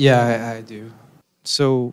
[0.00, 0.90] Yeah, I, I do.
[1.44, 1.92] So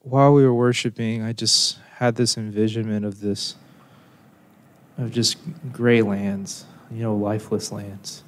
[0.00, 3.56] while we were worshiping, I just had this envisionment of this,
[4.98, 5.38] of just
[5.72, 8.24] gray lands, you know, lifeless lands,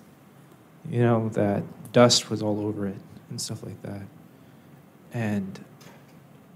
[0.89, 2.97] you know, that dust was all over it
[3.29, 4.05] and stuff like that.
[5.13, 5.63] And,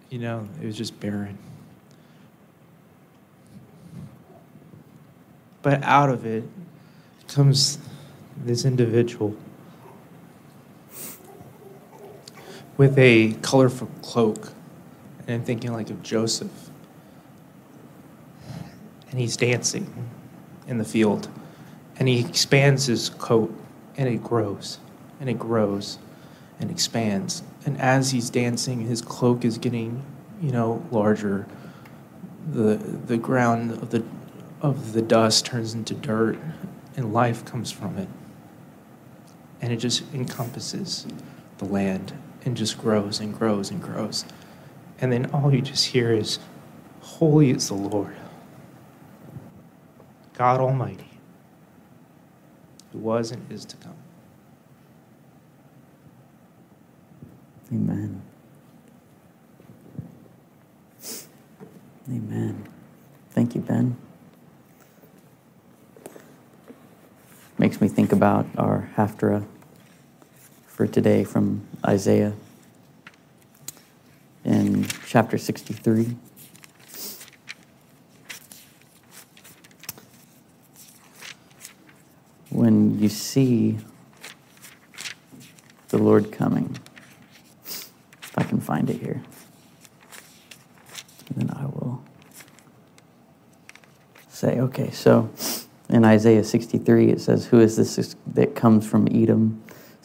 [0.08, 1.36] you know, it was just barren.
[5.60, 6.44] But out of it
[7.28, 7.76] comes
[8.46, 9.36] this individual
[12.77, 14.52] with a colorful cloak.
[15.20, 16.70] And I'm thinking like of Joseph.
[19.10, 20.08] And he's dancing
[20.66, 21.28] in the field.
[21.98, 23.54] And he expands his coat
[23.97, 24.78] and it grows
[25.19, 25.98] and it grows
[26.60, 27.42] and expands.
[27.64, 30.04] And as he's dancing, his cloak is getting,
[30.41, 31.47] you know, larger.
[32.52, 34.04] The the ground of the
[34.60, 36.38] of the dust turns into dirt
[36.97, 38.08] and life comes from it.
[39.60, 41.06] And it just encompasses
[41.58, 42.12] the land
[42.47, 44.25] and just grows and grows and grows.
[45.00, 46.39] And then all you just hear is,
[47.00, 48.16] Holy is the Lord,
[50.34, 51.11] God Almighty,
[52.92, 53.97] who was and is to come.
[57.72, 58.22] Amen.
[62.08, 62.69] Amen.
[63.31, 63.97] Thank you, Ben.
[67.59, 69.44] Makes me think about our Haftarah
[70.66, 72.34] for today from Isaiah
[74.46, 76.16] in chapter 63.
[82.50, 83.78] When you see
[85.88, 86.78] the Lord coming,
[87.66, 89.20] if I can find it here,
[91.34, 92.02] then I will
[94.28, 95.28] say, okay, so
[95.88, 99.62] in Isaiah 63, it says, Who is this that comes from Edom?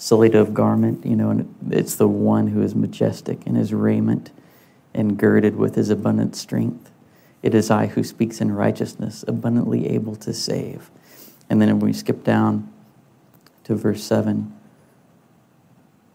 [0.09, 4.31] Of garment, you know, and it's the one who is majestic in his raiment
[4.93, 6.91] and girded with his abundant strength.
[7.41, 10.89] It is I who speaks in righteousness, abundantly able to save.
[11.49, 12.71] And then when we skip down
[13.63, 14.53] to verse 7,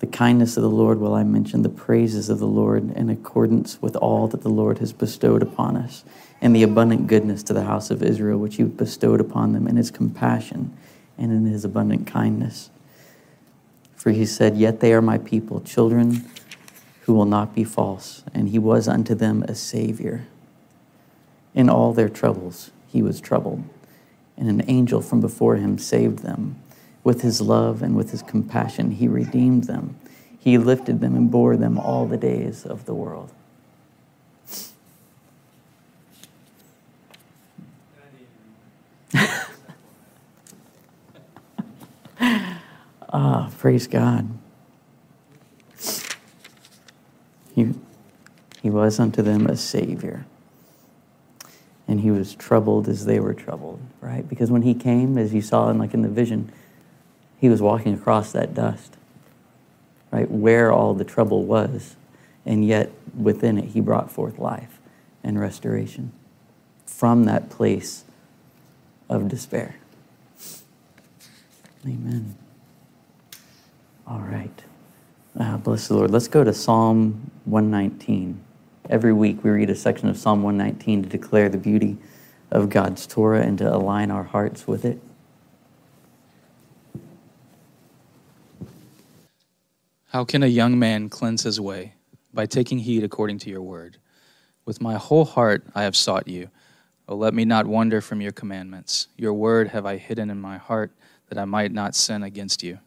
[0.01, 3.81] the kindness of the Lord will I mention, the praises of the Lord in accordance
[3.81, 6.05] with all that the Lord has bestowed upon us,
[6.43, 9.77] and the abundant goodness to the house of Israel, which he bestowed upon them in
[9.77, 10.77] his compassion
[11.17, 12.69] and in his abundant kindness.
[14.06, 16.31] For he said, Yet they are my people, children
[17.00, 18.22] who will not be false.
[18.33, 20.28] And he was unto them a Savior.
[21.56, 23.65] In all their troubles, he was troubled.
[24.37, 26.55] And an angel from before him saved them.
[27.03, 29.97] With his love and with his compassion, he redeemed them.
[30.38, 33.33] He lifted them and bore them all the days of the world.
[43.66, 44.31] Praise God.
[47.53, 47.75] He,
[48.62, 50.25] he was unto them a Savior.
[51.88, 54.28] And he was troubled as they were troubled, right?
[54.28, 56.53] Because when he came, as you saw in like in the vision,
[57.41, 58.99] he was walking across that dust,
[60.12, 60.31] right?
[60.31, 61.97] Where all the trouble was.
[62.44, 64.78] And yet within it, he brought forth life
[65.25, 66.12] and restoration
[66.87, 68.05] from that place
[69.09, 69.75] of despair.
[71.84, 72.37] Amen.
[74.06, 74.62] All right.
[75.39, 76.12] Uh, bless the Lord.
[76.12, 78.41] Let's go to Psalm 119.
[78.88, 81.97] Every week we read a section of Psalm 119 to declare the beauty
[82.53, 85.03] of God's Torah and to align our hearts with it.
[90.11, 91.94] How can a young man cleanse his way?
[92.32, 93.97] By taking heed according to your word.
[94.64, 96.50] With my whole heart I have sought you.
[97.08, 99.08] Oh, let me not wander from your commandments.
[99.17, 100.93] Your word have I hidden in my heart
[101.29, 102.79] that I might not sin against you.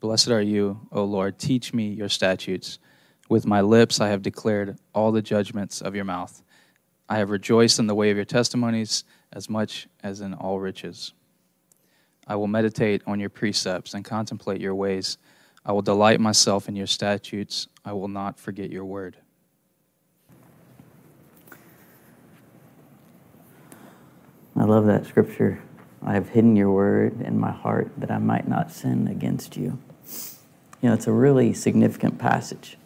[0.00, 1.38] Blessed are you, O Lord.
[1.38, 2.78] Teach me your statutes.
[3.28, 6.42] With my lips I have declared all the judgments of your mouth.
[7.08, 9.02] I have rejoiced in the way of your testimonies
[9.32, 11.12] as much as in all riches.
[12.28, 15.18] I will meditate on your precepts and contemplate your ways.
[15.64, 17.66] I will delight myself in your statutes.
[17.84, 19.16] I will not forget your word.
[24.54, 25.62] I love that scripture.
[26.02, 29.78] I have hidden your word in my heart that I might not sin against you.
[30.80, 32.76] You know, it's a really significant passage.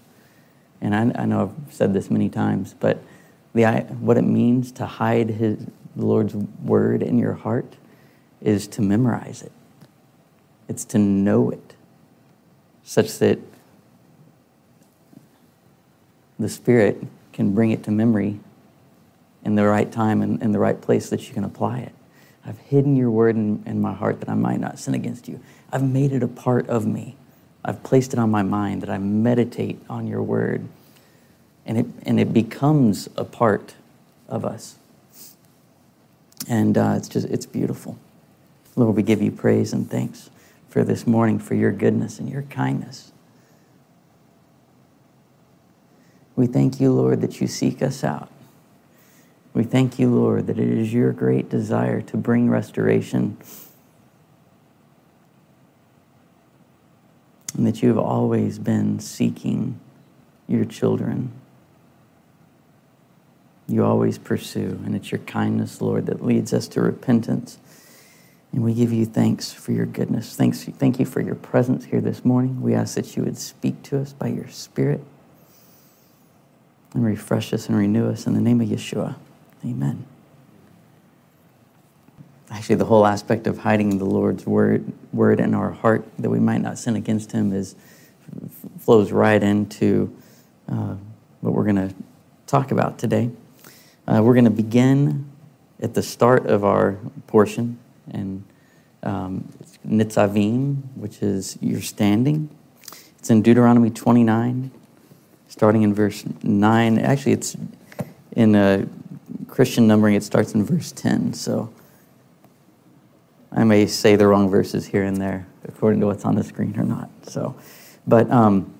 [0.80, 3.02] And I, I know I've said this many times, but
[3.54, 3.66] the,
[4.00, 5.58] what it means to hide his,
[5.94, 7.76] the Lord's word in your heart
[8.40, 9.52] is to memorize it.
[10.68, 11.74] It's to know it,
[12.82, 13.38] such that
[16.38, 17.02] the Spirit
[17.32, 18.40] can bring it to memory
[19.44, 21.92] in the right time and in the right place that you can apply it.
[22.44, 25.40] I've hidden your word in, in, my heart that I might not sin against you.
[25.72, 27.16] I've made it a part of me.
[27.64, 30.66] I've placed it on my mind that I meditate on your word.
[31.64, 33.76] And it, and it becomes a part
[34.28, 34.76] of us.
[36.48, 37.96] And uh, it's just, it's beautiful.
[38.74, 40.30] Lord, we give you praise and thanks
[40.68, 43.12] for this morning, for your goodness and your kindness.
[46.34, 48.30] We thank you, Lord, that you seek us out.
[49.54, 53.36] We thank you, Lord, that it is your great desire to bring restoration
[57.54, 59.78] and that you have always been seeking
[60.48, 61.32] your children.
[63.68, 67.58] You always pursue, and it's your kindness, Lord, that leads us to repentance.
[68.52, 70.36] And we give you thanks for your goodness.
[70.36, 72.60] Thanks, thank you for your presence here this morning.
[72.60, 75.02] We ask that you would speak to us by your Spirit
[76.92, 79.14] and refresh us and renew us in the name of Yeshua.
[79.64, 80.04] Amen.
[82.52, 86.38] Actually, the whole aspect of hiding the Lord's word, word in our heart that we
[86.38, 87.74] might not sin against Him is
[88.78, 90.14] flows right into
[90.68, 90.96] uh,
[91.40, 91.94] what we're going to
[92.46, 93.30] talk about today.
[94.06, 95.30] Uh, we're going to begin
[95.80, 97.78] at the start of our portion
[98.10, 98.44] and
[99.02, 99.48] um,
[99.88, 102.50] Nitzavim, which is your standing.
[103.18, 104.70] It's in Deuteronomy 29,
[105.48, 106.98] starting in verse 9.
[106.98, 107.56] Actually, it's
[108.32, 108.86] in a
[109.48, 111.32] Christian numbering, it starts in verse 10.
[111.32, 111.72] So
[113.54, 116.74] I may say the wrong verses here and there according to what's on the screen
[116.78, 117.10] or not.
[117.24, 117.54] So,
[118.06, 118.72] but um,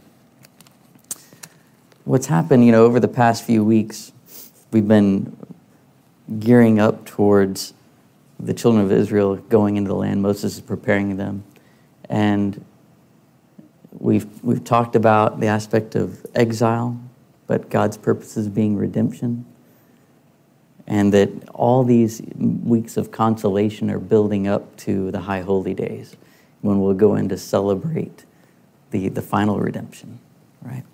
[2.04, 4.12] what's happened, you know, over the past few weeks,
[4.72, 5.36] we've been
[6.38, 7.74] gearing up towards
[8.40, 10.22] the children of Israel going into the land.
[10.22, 11.44] Moses is preparing them.
[12.08, 12.64] And
[13.92, 17.00] we've, we've talked about the aspect of exile,
[17.46, 19.44] but God's purposes being redemption.
[20.86, 26.16] And that all these weeks of consolation are building up to the high holy days
[26.60, 28.24] when we'll go in to celebrate
[28.90, 30.18] the, the final redemption,
[30.62, 30.84] right?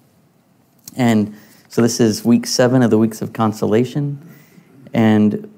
[0.97, 1.35] And
[1.69, 4.21] so this is week seven of the weeks of consolation.
[4.95, 5.53] And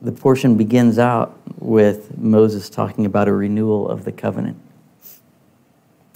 [0.00, 4.58] the portion begins out with Moses talking about a renewal of the covenant.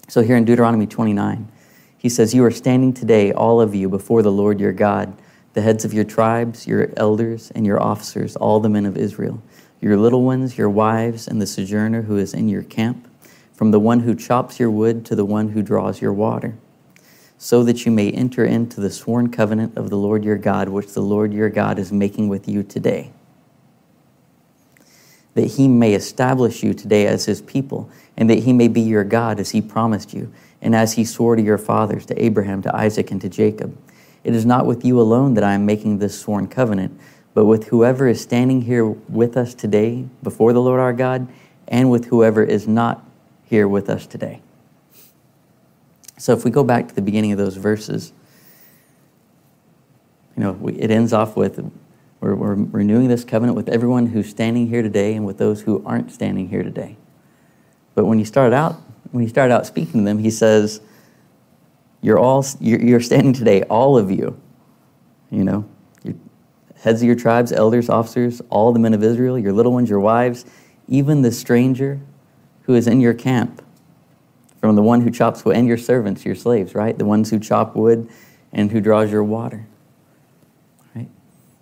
[0.09, 1.49] So here in Deuteronomy 29,
[1.97, 5.13] he says, You are standing today, all of you, before the Lord your God,
[5.55, 9.43] the heads of your tribes, your elders, and your officers, all the men of Israel,
[9.81, 13.09] your little ones, your wives, and the sojourner who is in your camp,
[13.53, 16.57] from the one who chops your wood to the one who draws your water,
[17.39, 20.93] so that you may enter into the sworn covenant of the Lord your God, which
[20.93, 23.13] the Lord your God is making with you today
[25.39, 29.05] that he may establish you today as his people, and that he may be your
[29.05, 32.75] God as he promised you, and as he swore to your fathers, to Abraham, to
[32.75, 33.79] Isaac, and to Jacob.
[34.25, 36.99] It is not with you alone that I am making this sworn covenant,
[37.35, 41.29] but with whoever is standing here with us today before the Lord our God,
[41.67, 43.05] and with whoever is not
[43.45, 44.41] here with us today.
[46.17, 48.13] So if we go back to the beginning of those verses,
[50.37, 51.71] you know, we, it ends off with
[52.21, 55.83] we're, we're renewing this covenant with everyone who's standing here today and with those who
[55.87, 56.97] aren't standing here today.
[57.95, 58.75] But when you start out,
[59.13, 60.81] when he started out speaking to them, he says,
[62.01, 64.39] "You're all you're, standing today, all of you.
[65.31, 65.65] You know,
[66.77, 70.01] heads of your tribes, elders, officers, all the men of Israel, your little ones, your
[70.01, 70.45] wives,
[70.87, 72.01] even the stranger
[72.63, 73.63] who is in your camp,
[74.61, 76.97] from the one who chops wood, and your servants, your slaves, right?
[76.97, 78.09] The ones who chop wood
[78.53, 79.67] and who draws your water."
[80.95, 81.09] Right?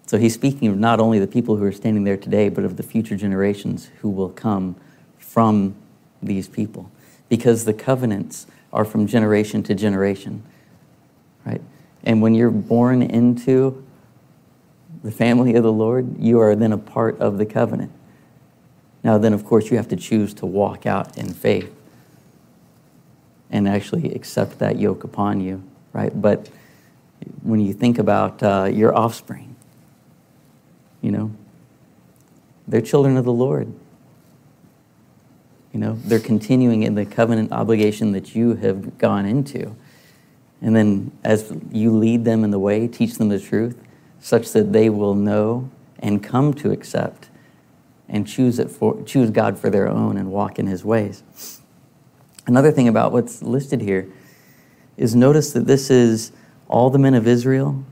[0.06, 2.76] So he's speaking of not only the people who are standing there today, but of
[2.76, 4.76] the future generations who will come
[5.18, 5.74] from
[6.22, 6.90] these people.
[7.28, 10.42] Because the covenants are from generation to generation,
[11.44, 11.62] right?
[12.04, 13.84] And when you're born into
[15.02, 17.92] the family of the Lord, you are then a part of the covenant.
[19.02, 21.72] Now, then, of course, you have to choose to walk out in faith
[23.50, 26.20] and actually accept that yoke upon you, right?
[26.20, 26.48] But
[27.42, 29.54] when you think about uh, your offspring,
[31.02, 31.30] you know,
[32.66, 33.72] they're children of the Lord.
[35.76, 39.76] You know, they're continuing in the covenant obligation that you have gone into.
[40.62, 43.78] And then as you lead them in the way, teach them the truth,
[44.18, 47.28] such that they will know and come to accept
[48.08, 51.22] and choose, it for, choose God for their own and walk in his ways.
[52.46, 54.10] Another thing about what's listed here
[54.96, 56.32] is notice that this is
[56.68, 57.84] all the men of Israel,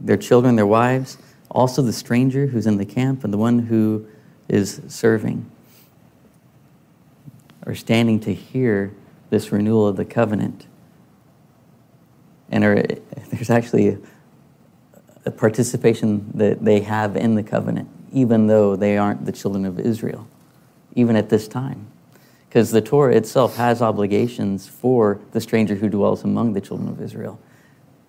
[0.00, 1.18] their children, their wives,
[1.50, 4.06] also the stranger who's in the camp, and the one who
[4.48, 5.50] is serving
[7.66, 8.94] are standing to hear
[9.28, 10.66] this renewal of the covenant.
[12.50, 12.82] And are,
[13.30, 13.98] there's actually
[15.24, 19.80] a participation that they have in the covenant, even though they aren't the children of
[19.80, 20.28] Israel,
[20.94, 21.88] even at this time.
[22.48, 27.02] Because the Torah itself has obligations for the stranger who dwells among the children of
[27.02, 27.40] Israel,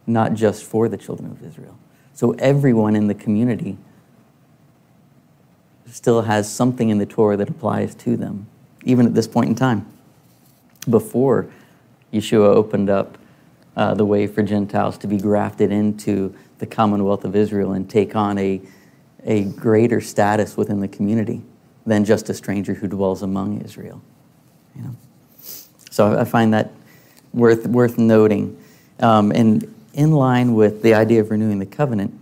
[0.05, 1.77] not just for the children of Israel.
[2.13, 3.77] So everyone in the community
[5.87, 8.47] still has something in the Torah that applies to them,
[8.88, 9.86] even at this point in time.
[10.89, 11.48] Before
[12.13, 13.17] Yeshua opened up
[13.75, 18.15] uh, the way for Gentiles to be grafted into the commonwealth of Israel and take
[18.15, 18.62] on a,
[19.24, 21.41] a greater status within the community
[21.86, 24.01] than just a stranger who dwells among Israel.
[24.75, 24.96] You know?
[25.91, 26.72] So I find that
[27.34, 28.62] worth, worth noting.
[29.00, 32.13] Um, and in line with the idea of renewing the covenant,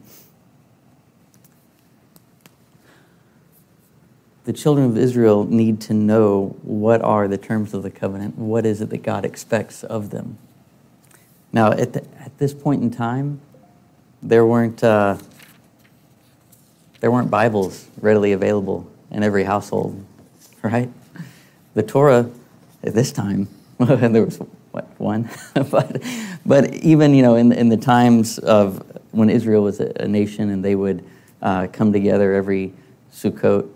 [4.46, 8.66] the children of Israel need to know what are the terms of the covenant, what
[8.66, 10.38] is it that God expects of them.
[11.52, 13.42] Now, at, the, at this point in time,
[14.22, 15.18] there weren't, uh,
[17.00, 20.06] there weren't Bibles readily available in every household,
[20.62, 20.90] right?
[21.74, 22.30] The Torah
[22.84, 23.48] at this time,
[23.80, 24.40] there was
[24.72, 26.04] what one, but
[26.46, 30.50] but even you know in in the times of when Israel was a, a nation
[30.50, 31.04] and they would
[31.42, 32.74] uh, come together every
[33.14, 33.70] Sukkot,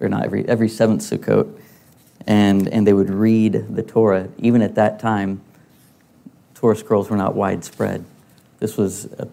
[0.00, 1.58] or not every every seventh Sukkot,
[2.26, 4.28] and and they would read the Torah.
[4.38, 5.40] Even at that time,
[6.54, 8.04] Torah scrolls were not widespread.
[8.58, 9.28] This was a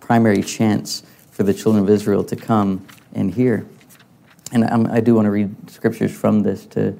[0.00, 3.66] primary chance for the children of Israel to come and hear.
[4.52, 6.98] And I'm, i do want to read scriptures from this to,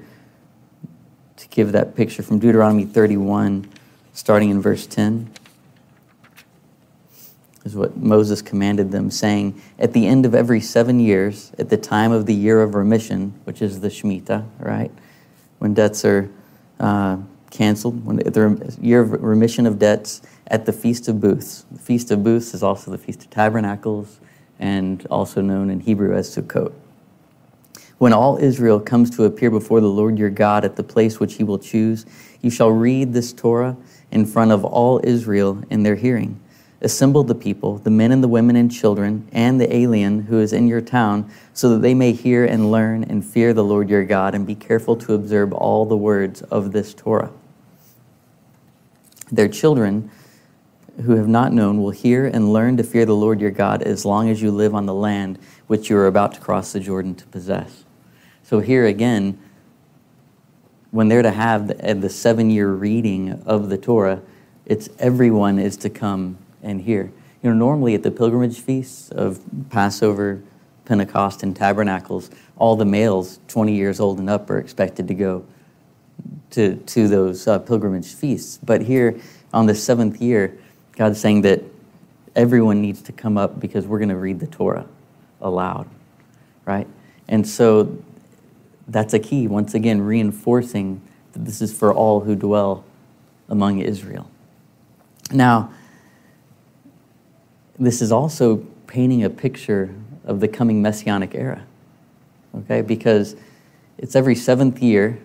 [1.37, 3.69] to give that picture from Deuteronomy 31,
[4.12, 5.31] starting in verse 10.
[7.65, 11.77] Is what Moses commanded them, saying, At the end of every seven years, at the
[11.77, 14.93] time of the year of remission, which is the Shemitah, right?
[15.59, 16.31] When debts are
[16.81, 17.19] uh,
[17.50, 21.65] canceled, when the year of remission of debts, at the Feast of Booths.
[21.71, 24.21] The Feast of Booths is also the Feast of Tabernacles
[24.59, 26.73] and also known in Hebrew as Sukkot.
[27.99, 31.35] When all Israel comes to appear before the Lord your God at the place which
[31.35, 32.07] he will choose,
[32.41, 33.77] you shall read this Torah
[34.11, 36.41] in front of all Israel in their hearing.
[36.80, 40.52] Assemble the people, the men and the women and children, and the alien who is
[40.52, 44.04] in your town, so that they may hear and learn and fear the Lord your
[44.04, 47.32] God, and be careful to observe all the words of this Torah.
[49.32, 50.11] Their children
[51.04, 54.04] who have not known will hear and learn to fear the Lord your God as
[54.04, 57.14] long as you live on the land which you are about to cross the Jordan
[57.16, 57.85] to possess.
[58.42, 59.38] So, here again,
[60.90, 61.68] when they're to have
[62.00, 64.23] the, seven year reading of the Torah,
[64.64, 67.12] it's everyone is to come and hear.
[67.43, 70.43] You know, normally at the pilgrimage feasts of Passover,
[70.85, 75.45] Pentecost, and Tabernacles, all the males 20 years old and up are expected to go
[76.50, 78.59] to, to those uh, pilgrimage feasts.
[78.62, 79.21] But here
[79.53, 80.59] on the seventh year,
[80.93, 81.62] God's saying that
[82.35, 84.87] everyone needs to come up because we're going to read the Torah
[85.41, 85.88] aloud,
[86.65, 86.87] right?
[87.29, 88.03] And so
[88.88, 91.00] that's a key, once again, reinforcing
[91.33, 92.85] that this is for all who dwell
[93.49, 94.29] among Israel.
[95.31, 95.73] Now,
[97.78, 98.56] this is also
[98.87, 99.94] painting a picture
[100.25, 101.64] of the coming messianic era,
[102.54, 102.82] okay?
[102.82, 103.37] Because
[103.97, 105.18] it's every seventh year,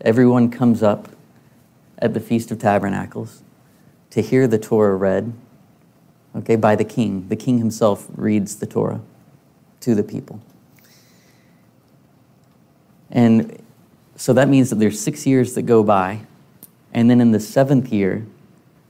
[0.00, 1.08] everyone comes up
[1.98, 3.42] at the Feast of Tabernacles
[4.10, 5.32] to hear the Torah read,
[6.36, 7.28] okay, by the king.
[7.28, 9.00] The king himself reads the Torah
[9.80, 10.40] to the people.
[13.10, 13.62] And
[14.16, 16.22] so that means that there's six years that go by,
[16.92, 18.26] and then in the seventh year,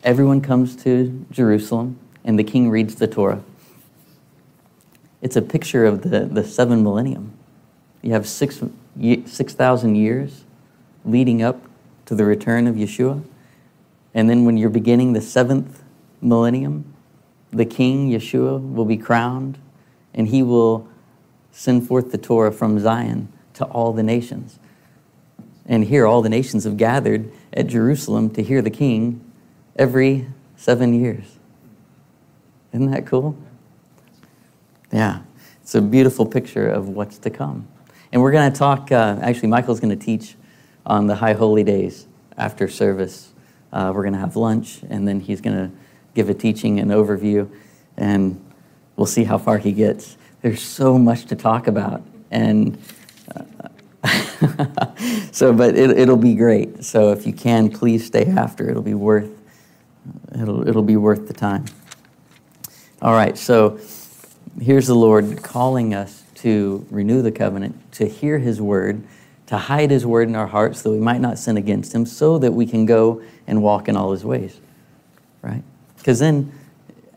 [0.02, 3.42] everyone comes to Jerusalem, and the king reads the Torah.
[5.20, 7.32] It's a picture of the, the seven millennium.
[8.02, 8.60] You have six
[9.00, 10.44] 6,000 years
[11.04, 11.60] leading up
[12.06, 13.22] to the return of Yeshua.
[14.12, 15.82] And then when you're beginning the seventh
[16.20, 16.92] millennium,
[17.50, 19.58] the king, Yeshua, will be crowned
[20.12, 20.88] and he will
[21.52, 24.58] send forth the Torah from Zion to all the nations.
[25.64, 29.24] And here, all the nations have gathered at Jerusalem to hear the king
[29.76, 30.26] every
[30.56, 31.38] seven years.
[32.72, 33.36] Isn't that cool?
[34.92, 35.20] Yeah,
[35.62, 37.68] it's a beautiful picture of what's to come.
[38.12, 40.36] And we're going to talk, uh, actually, Michael's going to teach
[40.84, 43.32] on the High Holy Days after service
[43.72, 45.74] uh, we're going to have lunch, and then he's going to
[46.14, 47.50] give a teaching and overview,
[47.96, 48.38] and
[48.96, 50.18] we'll see how far he gets.
[50.42, 52.78] There's so much to talk about And
[55.32, 56.84] so, but it, it'll be great.
[56.84, 58.68] So if you can, please stay after.
[58.68, 59.30] It'll be worth,
[60.34, 61.64] it'll, it'll be worth the time.
[63.02, 63.80] All right, so
[64.60, 69.02] here's the Lord calling us to renew the covenant, to hear his word,
[69.46, 72.06] to hide his word in our hearts so that we might not sin against him,
[72.06, 74.60] so that we can go and walk in all his ways.
[75.42, 75.64] Right?
[75.98, 76.52] Because then,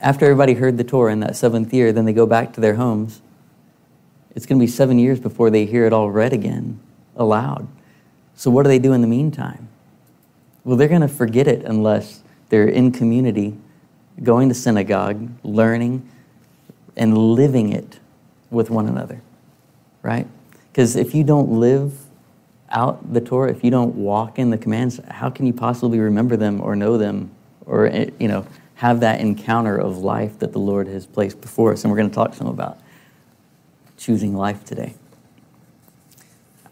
[0.01, 2.73] after everybody heard the Torah in that seventh year, then they go back to their
[2.73, 3.21] homes.
[4.35, 6.79] It's going to be seven years before they hear it all read again,
[7.15, 7.67] aloud.
[8.35, 9.69] So, what do they do in the meantime?
[10.63, 13.55] Well, they're going to forget it unless they're in community,
[14.24, 16.10] going to synagogue, learning,
[16.95, 18.00] and living it
[18.50, 19.22] with one another,
[20.01, 20.27] right?
[20.72, 21.93] Because if you don't live
[22.69, 26.36] out the Torah, if you don't walk in the commands, how can you possibly remember
[26.36, 27.31] them or know them
[27.65, 28.45] or, eh, you know,
[28.75, 31.84] have that encounter of life that the Lord has placed before us?
[31.84, 32.79] And we're going to talk some about
[33.98, 34.95] choosing life today.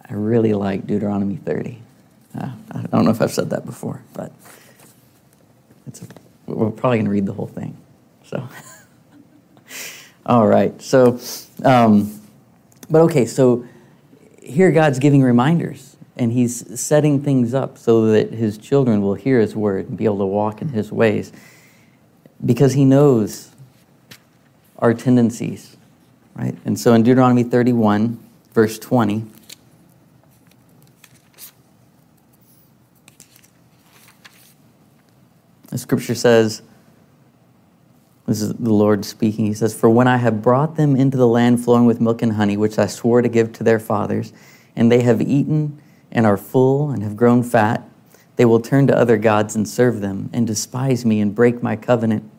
[0.09, 1.81] I really like Deuteronomy 30.
[2.37, 4.31] Uh, I don't know if I've said that before, but
[5.87, 6.07] it's a,
[6.55, 7.77] we're probably going to read the whole thing.
[8.23, 8.47] So.
[10.25, 10.79] All right.
[10.81, 11.19] So,
[11.65, 12.21] um,
[12.89, 13.65] but okay, so
[14.41, 19.39] here God's giving reminders and he's setting things up so that his children will hear
[19.39, 21.31] his word and be able to walk in his ways
[22.45, 23.49] because he knows
[24.79, 25.75] our tendencies,
[26.35, 26.55] right?
[26.65, 28.19] And so in Deuteronomy 31,
[28.53, 29.25] verse 20,
[35.73, 36.61] the scripture says,
[38.25, 39.45] this is the Lord speaking.
[39.45, 42.33] He says, For when I have brought them into the land flowing with milk and
[42.33, 44.31] honey, which I swore to give to their fathers,
[44.75, 47.83] and they have eaten and are full and have grown fat,
[48.35, 51.75] they will turn to other gods and serve them, and despise me and break my
[51.75, 52.29] covenant.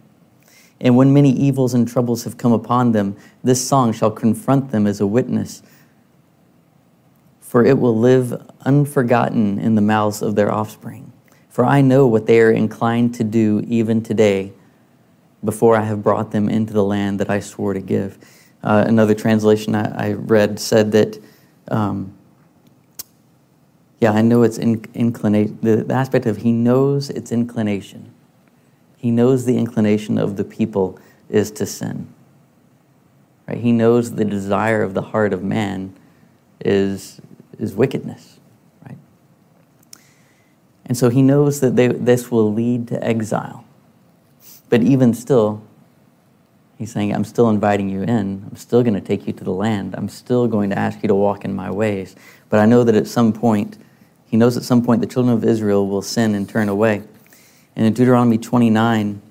[0.80, 4.86] And when many evils and troubles have come upon them, this song shall confront them
[4.86, 5.62] as a witness.
[7.40, 8.32] For it will live
[8.62, 11.12] unforgotten in the mouths of their offspring.
[11.54, 14.52] For I know what they are inclined to do even today
[15.44, 18.18] before I have brought them into the land that I swore to give.
[18.64, 21.22] Uh, another translation I, I, read said that,
[21.68, 22.12] um,
[24.00, 28.12] yeah, I know it's in, inclination, the, the aspect of he knows its inclination.
[28.96, 32.12] He knows the inclination of the people is to sin.
[33.46, 33.58] Right?
[33.58, 35.94] He knows the desire of the heart of man
[36.58, 37.20] is,
[37.60, 38.33] is wickedness.
[40.86, 43.64] And so he knows that they, this will lead to exile.
[44.68, 45.62] But even still,
[46.78, 48.46] he's saying, I'm still inviting you in.
[48.50, 49.94] I'm still going to take you to the land.
[49.96, 52.16] I'm still going to ask you to walk in my ways.
[52.50, 53.78] But I know that at some point,
[54.26, 57.02] he knows at some point the children of Israel will sin and turn away.
[57.76, 59.22] And in Deuteronomy 29,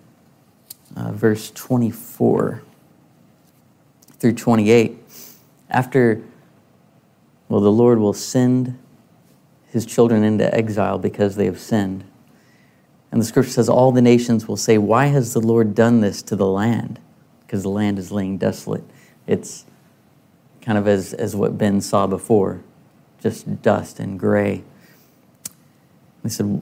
[0.96, 2.64] uh, verse 24
[4.20, 4.98] through 28,
[5.70, 6.22] after,
[7.50, 8.78] well, the Lord will send
[9.74, 12.04] his children into exile because they have sinned.
[13.12, 16.22] And the scripture says, All the nations will say, Why has the Lord done this
[16.24, 17.00] to the land?
[17.42, 18.84] Because the land is laying desolate.
[19.26, 19.66] It's
[20.62, 22.64] kind of as, as what Ben saw before
[23.20, 24.64] just dust and gray.
[26.22, 26.62] They said,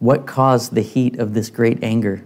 [0.00, 2.24] What caused the heat of this great anger?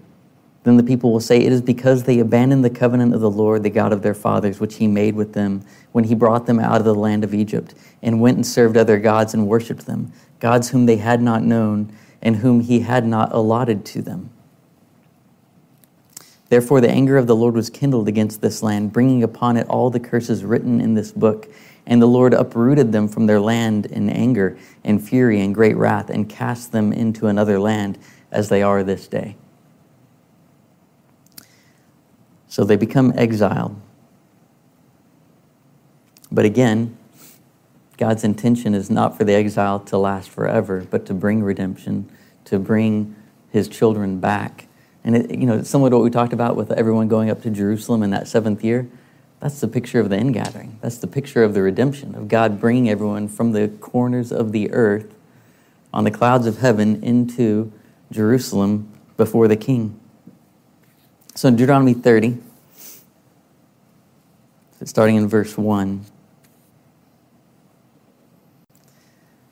[0.64, 3.62] Then the people will say, It is because they abandoned the covenant of the Lord,
[3.62, 6.78] the God of their fathers, which he made with them when he brought them out
[6.78, 10.70] of the land of Egypt, and went and served other gods and worshipped them, gods
[10.70, 11.92] whom they had not known
[12.22, 14.30] and whom he had not allotted to them.
[16.48, 19.90] Therefore, the anger of the Lord was kindled against this land, bringing upon it all
[19.90, 21.52] the curses written in this book.
[21.86, 26.10] And the Lord uprooted them from their land in anger and fury and great wrath,
[26.10, 27.98] and cast them into another land
[28.30, 29.36] as they are this day.
[32.46, 33.80] So they become exiled.
[36.30, 36.96] But again,
[37.96, 42.10] God's intention is not for the exile to last forever, but to bring redemption,
[42.46, 43.14] to bring
[43.50, 44.66] his children back.
[45.04, 48.02] And it, you know, to what we talked about with everyone going up to Jerusalem
[48.02, 48.88] in that seventh year,
[49.40, 50.78] that's the picture of the ingathering.
[50.80, 54.70] That's the picture of the redemption, of God bringing everyone from the corners of the
[54.72, 55.14] earth
[55.92, 57.70] on the clouds of heaven into
[58.10, 60.00] Jerusalem before the king.
[61.34, 62.38] So in Deuteronomy 30,
[64.84, 66.04] starting in verse 1,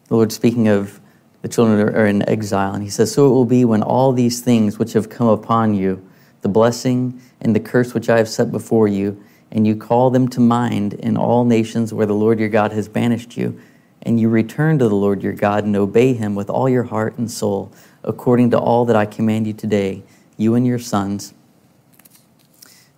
[0.08, 1.00] the Lord speaking of
[1.42, 4.40] the children are in exile, and he says, So it will be when all these
[4.40, 6.06] things which have come upon you,
[6.40, 10.28] the blessing and the curse which I have set before you, and you call them
[10.28, 13.60] to mind in all nations where the Lord your God has banished you,
[14.02, 17.18] and you return to the Lord your God and obey him with all your heart
[17.18, 17.72] and soul,
[18.04, 20.04] according to all that I command you today,
[20.36, 21.34] you and your sons.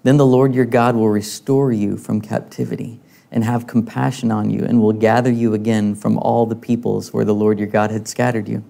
[0.02, 3.00] Then the Lord your God will restore you from captivity
[3.34, 7.24] and have compassion on you, and will gather you again from all the peoples where
[7.24, 8.62] the Lord your God had scattered you.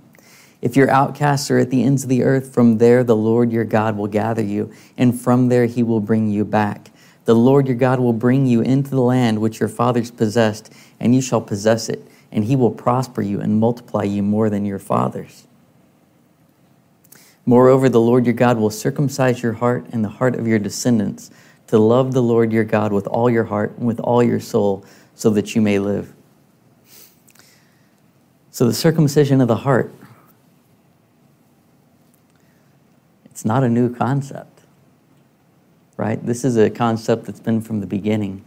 [0.62, 3.66] If your outcasts are at the ends of the earth, from there the Lord your
[3.66, 6.90] God will gather you, and from there he will bring you back.
[7.26, 11.14] The Lord your God will bring you into the land which your fathers possessed, and
[11.14, 14.78] you shall possess it, and he will prosper you and multiply you more than your
[14.78, 15.46] fathers.
[17.44, 21.30] Moreover, the Lord your God will circumcise your heart and the heart of your descendants
[21.74, 24.86] to love the Lord your God with all your heart and with all your soul,
[25.16, 26.14] so that you may live.
[28.52, 29.92] So, the circumcision of the heart,
[33.24, 34.60] it's not a new concept,
[35.96, 36.24] right?
[36.24, 38.44] This is a concept that's been from the beginning.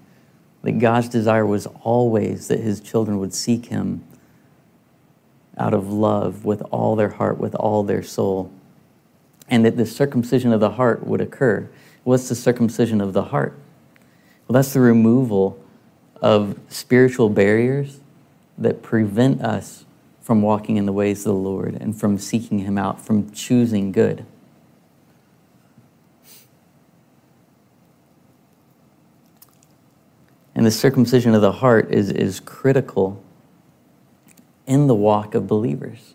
[0.62, 4.06] That God's desire was always that his children would seek him
[5.58, 8.54] out of love with all their heart, with all their soul,
[9.50, 11.70] and that the circumcision of the heart would occur.
[12.08, 13.60] What's the circumcision of the heart?
[14.48, 15.62] Well, that's the removal
[16.22, 18.00] of spiritual barriers
[18.58, 19.84] that prevent us
[20.22, 23.92] from walking in the ways of the Lord and from seeking Him out, from choosing
[23.92, 24.26] good.
[30.56, 33.22] And the circumcision of the heart is, is critical
[34.66, 36.14] in the walk of believers.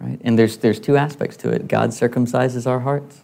[0.00, 0.20] Right?
[0.24, 3.22] And there's, there's two aspects to it God circumcises our hearts,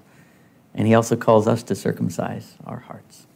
[0.75, 3.27] and he also calls us to circumcise our hearts,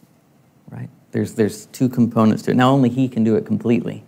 [0.69, 0.89] right?
[1.11, 2.55] There's, there's two components to it.
[2.55, 4.03] Not only he can do it completely,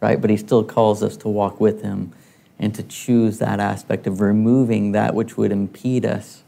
[0.00, 0.20] right?
[0.20, 2.12] But he still calls us to walk with him
[2.58, 6.42] and to choose that aspect of removing that which would impede us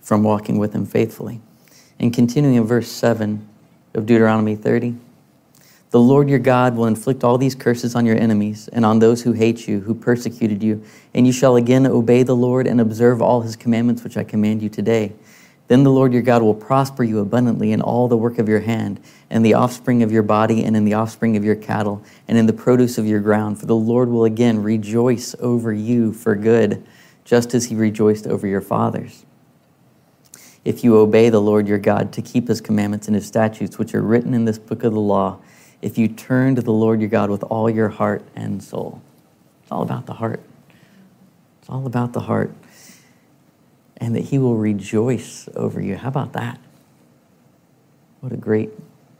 [0.00, 1.40] from walking with him faithfully.
[1.98, 3.46] And continuing in verse 7
[3.94, 4.96] of Deuteronomy 30.
[5.90, 9.22] The Lord your God will inflict all these curses on your enemies and on those
[9.22, 13.20] who hate you, who persecuted you, and you shall again obey the Lord and observe
[13.20, 15.12] all his commandments which I command you today.
[15.66, 18.60] Then the Lord your God will prosper you abundantly in all the work of your
[18.60, 19.00] hand,
[19.30, 22.46] and the offspring of your body, and in the offspring of your cattle, and in
[22.46, 23.58] the produce of your ground.
[23.58, 26.86] For the Lord will again rejoice over you for good,
[27.24, 29.24] just as he rejoiced over your fathers.
[30.64, 33.94] If you obey the Lord your God to keep his commandments and his statutes, which
[33.94, 35.40] are written in this book of the law,
[35.82, 39.00] if you turn to the Lord your God with all your heart and soul.
[39.62, 40.40] It's all about the heart.
[41.60, 42.52] It's all about the heart.
[43.96, 45.96] And that he will rejoice over you.
[45.96, 46.58] How about that?
[48.20, 48.70] What a great,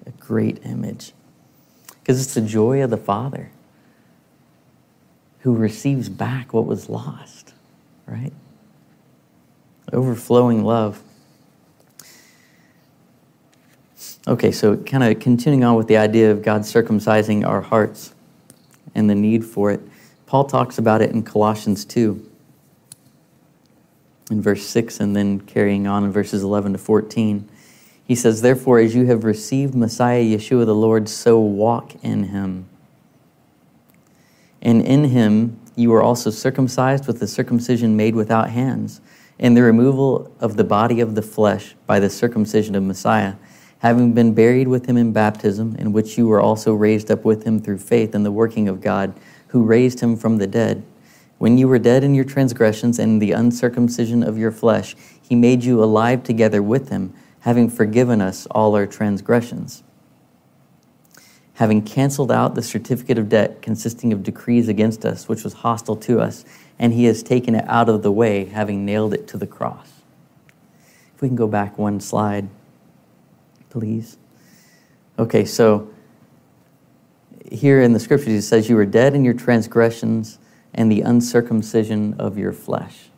[0.06, 1.12] a great image.
[2.00, 3.50] Because it's the joy of the Father
[5.40, 7.54] who receives back what was lost,
[8.06, 8.32] right?
[9.92, 11.02] Overflowing love.
[14.28, 18.14] Okay, so kind of continuing on with the idea of God circumcising our hearts
[18.94, 19.80] and the need for it,
[20.26, 22.30] Paul talks about it in Colossians 2,
[24.30, 27.48] in verse 6, and then carrying on in verses 11 to 14.
[28.04, 32.66] He says, Therefore, as you have received Messiah Yeshua the Lord, so walk in him.
[34.60, 39.00] And in him you were also circumcised with the circumcision made without hands,
[39.38, 43.36] in the removal of the body of the flesh by the circumcision of Messiah
[43.80, 47.44] having been buried with him in baptism, in which you were also raised up with
[47.44, 49.12] him through faith in the working of God,
[49.48, 50.82] who raised him from the dead.
[51.38, 55.64] When you were dead in your transgressions and the uncircumcision of your flesh, he made
[55.64, 59.82] you alive together with him, having forgiven us all our transgressions.
[61.54, 65.96] Having canceled out the certificate of debt consisting of decrees against us, which was hostile
[65.96, 66.44] to us,
[66.78, 70.02] and he has taken it out of the way, having nailed it to the cross.
[71.14, 72.50] If we can go back one slide
[73.70, 74.18] please?
[75.18, 75.90] Okay, so
[77.50, 80.38] here in the scriptures it says, You were dead in your transgressions
[80.74, 83.08] and the uncircumcision of your flesh.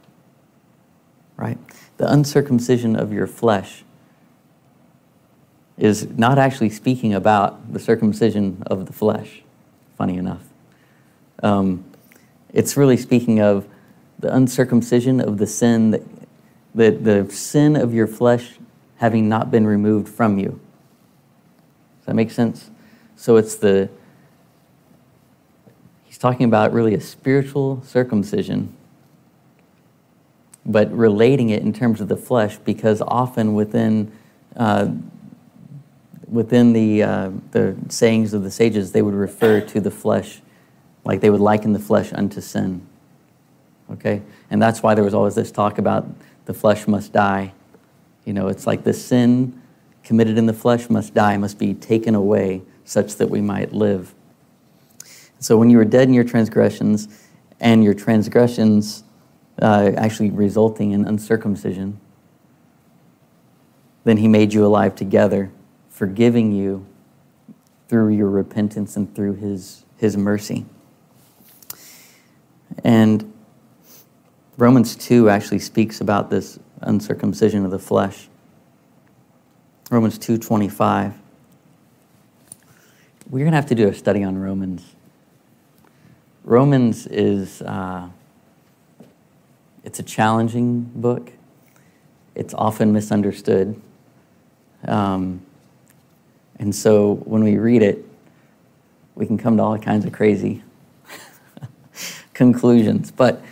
[1.36, 1.58] Right?
[1.96, 3.84] The uncircumcision of your flesh
[5.76, 9.42] is not actually speaking about the circumcision of the flesh,
[9.96, 10.42] funny enough.
[11.42, 11.84] Um,
[12.52, 13.66] it's really speaking of
[14.18, 16.02] the uncircumcision of the sin that,
[16.74, 18.58] that the sin of your flesh
[19.02, 20.60] having not been removed from you.
[21.98, 22.70] Does that make sense?
[23.16, 23.90] So it's the,
[26.04, 28.72] he's talking about really a spiritual circumcision,
[30.64, 34.12] but relating it in terms of the flesh because often within,
[34.54, 34.92] uh,
[36.28, 40.40] within the, uh, the sayings of the sages, they would refer to the flesh,
[41.04, 42.86] like they would liken the flesh unto sin.
[43.90, 44.22] Okay?
[44.48, 46.06] And that's why there was always this talk about
[46.44, 47.52] the flesh must die
[48.24, 49.60] you know, it's like the sin
[50.04, 54.14] committed in the flesh must die, must be taken away, such that we might live.
[55.38, 57.08] So when you were dead in your transgressions,
[57.62, 59.04] and your transgressions
[59.62, 61.98] uh, actually resulting in uncircumcision,
[64.04, 65.50] then he made you alive together,
[65.88, 66.84] forgiving you
[67.88, 70.66] through your repentance and through his, his mercy.
[72.82, 73.32] And
[74.56, 78.28] Romans 2 actually speaks about this uncircumcision of the flesh.
[79.90, 81.14] Romans 2:25.
[83.30, 84.94] We're going to have to do a study on Romans.
[86.44, 88.08] Romans is uh,
[89.84, 91.32] it's a challenging book.
[92.34, 93.80] It's often misunderstood.
[94.86, 95.42] Um,
[96.58, 98.04] and so when we read it,
[99.14, 100.62] we can come to all kinds of crazy
[102.34, 103.10] conclusions.
[103.10, 103.42] But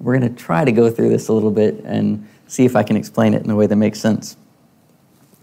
[0.00, 2.82] we're going to try to go through this a little bit and see if I
[2.82, 4.36] can explain it in a way that makes sense.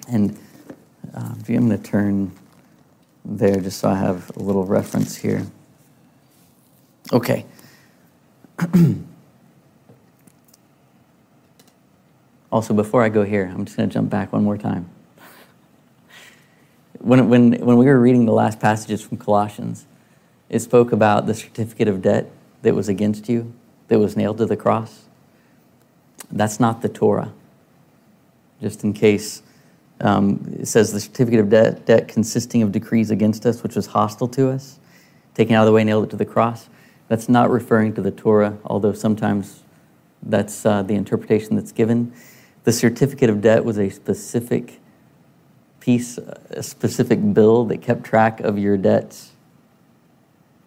[0.08, 0.38] And
[1.12, 2.32] uh, I'm going to turn
[3.26, 5.48] there just so I have a little reference here.
[7.12, 7.48] Okay.
[12.52, 14.88] also, before I go here, I'm just going to jump back one more time.
[17.00, 19.88] When, when, when we were reading the last passages from Colossians,
[20.48, 22.30] it spoke about the certificate of debt
[22.62, 23.52] that was against you,
[23.88, 25.09] that was nailed to the cross.
[26.32, 27.32] That's not the Torah.
[28.62, 29.42] Just in case
[30.02, 33.88] um, it says the certificate of debt, debt consisting of decrees against us, which was
[33.88, 34.80] hostile to us,
[35.34, 36.70] taken out of the way, nailed it to the cross.
[37.08, 39.64] That's not referring to the Torah, although sometimes
[40.24, 42.14] that's uh, the interpretation that's given.
[42.64, 44.80] The certificate of debt was a specific
[45.80, 49.32] piece, a specific bill that kept track of your debts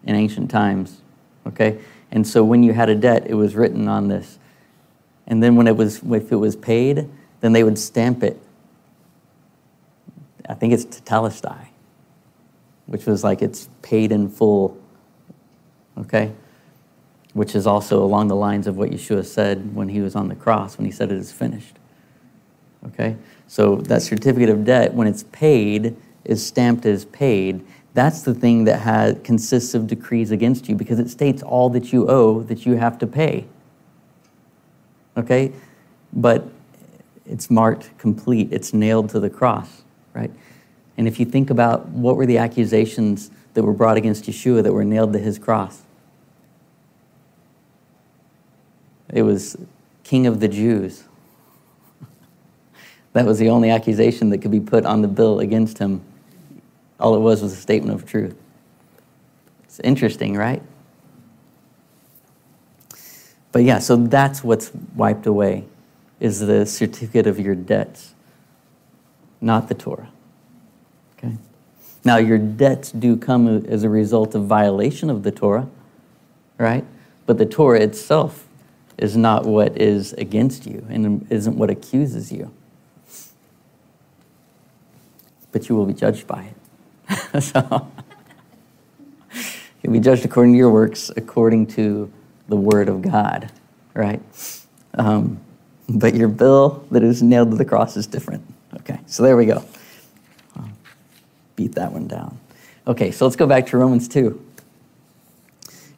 [0.03, 1.01] in ancient times.
[1.47, 1.79] Okay?
[2.11, 4.37] And so when you had a debt, it was written on this.
[5.27, 7.09] And then when it was, if it was paid,
[7.41, 8.39] then they would stamp it
[10.47, 11.67] I think it's tetelestai,
[12.85, 14.77] which was like it's paid in full,
[15.97, 16.31] okay?
[17.33, 20.35] Which is also along the lines of what Yeshua said when he was on the
[20.35, 21.75] cross, when he said it is finished,
[22.87, 23.15] okay?
[23.47, 27.65] So that certificate of debt, when it's paid, is stamped as paid.
[27.93, 31.93] That's the thing that has, consists of decrees against you because it states all that
[31.93, 33.45] you owe that you have to pay.
[35.17, 35.51] Okay?
[36.11, 36.47] But
[37.25, 40.31] it's marked complete, it's nailed to the cross right?
[40.97, 44.73] And if you think about what were the accusations that were brought against Yeshua that
[44.73, 45.81] were nailed to his cross,
[49.09, 49.57] it was
[50.03, 51.03] King of the Jews.
[53.13, 56.01] that was the only accusation that could be put on the bill against him.
[56.99, 58.35] All it was was a statement of truth.
[59.65, 60.61] It's interesting, right?
[63.53, 65.63] But yeah, so that's what's wiped away
[66.19, 68.13] is the certificate of your debts
[69.43, 70.09] not the Torah.
[71.17, 71.37] Okay?
[72.05, 75.67] Now, your debts do come as a result of violation of the Torah,
[76.57, 76.85] right?
[77.25, 78.47] But the Torah itself
[78.97, 82.51] is not what is against you and isn't what accuses you.
[85.51, 86.51] But you will be judged by
[87.09, 87.41] it.
[87.43, 87.91] so,
[89.83, 92.11] you'll be judged according to your works, according to
[92.47, 93.51] the Word of God,
[93.93, 94.21] right?
[94.95, 95.39] Um,
[95.89, 98.43] but your bill that is nailed to the cross is different.
[98.79, 99.63] Okay, so there we go.
[101.55, 102.39] beat that one down.
[102.87, 104.43] Okay, so let's go back to Romans 2.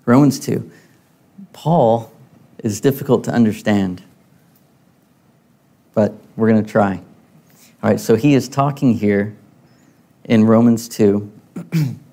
[0.05, 0.69] Romans 2.
[1.53, 2.11] Paul
[2.59, 4.03] is difficult to understand,
[5.93, 7.01] but we're going to try.
[7.81, 9.35] All right, so he is talking here
[10.25, 11.31] in Romans 2.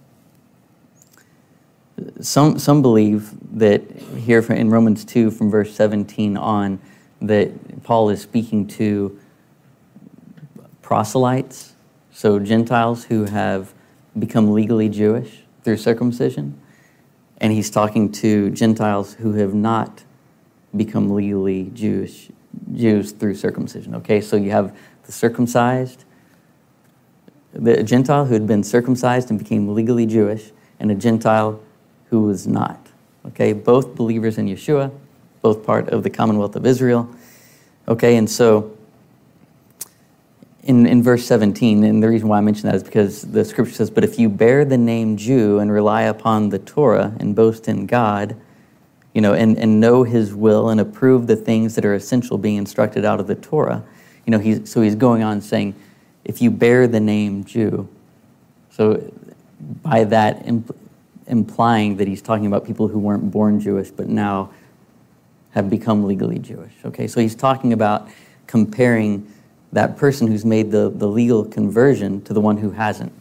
[2.23, 3.83] some, some believe that
[4.17, 6.81] here in Romans 2, from verse 17 on,
[7.21, 9.19] that Paul is speaking to
[10.81, 11.75] proselytes,
[12.13, 13.75] so Gentiles who have
[14.19, 16.61] become legally Jewish through circumcision,
[17.39, 20.05] and he's talking to Gentiles who have not
[20.77, 22.31] become legally Jewish
[22.73, 23.95] Jews through circumcision.
[23.97, 26.05] Okay, so you have the circumcised,
[27.53, 31.61] the Gentile who had been circumcised and became legally Jewish, and a Gentile
[32.13, 32.79] who was not.
[33.29, 34.93] Okay, both believers in Yeshua,
[35.41, 37.09] both part of the Commonwealth of Israel.
[37.89, 38.77] Okay, and so
[40.65, 43.73] in, in verse 17, and the reason why I mention that is because the scripture
[43.73, 47.67] says, But if you bear the name Jew and rely upon the Torah and boast
[47.67, 48.37] in God,
[49.15, 52.57] you know, and, and know his will and approve the things that are essential being
[52.57, 53.83] instructed out of the Torah,
[54.27, 55.75] you know, he's, so he's going on saying,
[56.27, 57.89] if you bear the name Jew,
[58.71, 59.11] so
[59.83, 60.45] by that
[61.33, 64.53] implying that he's talking about people who weren't born Jewish but now
[65.53, 66.73] have become legally Jewish.
[66.85, 68.09] Okay, so he's talking about
[68.47, 69.27] comparing
[69.73, 73.13] that person who's made the, the legal conversion to the one who hasn't.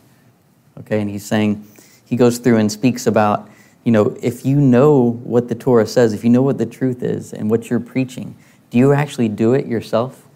[0.79, 1.65] Okay, and he's saying,
[2.05, 3.49] he goes through and speaks about,
[3.85, 7.03] you know, if you know what the Torah says, if you know what the truth
[7.03, 8.35] is and what you're preaching,
[8.69, 10.27] do you actually do it yourself?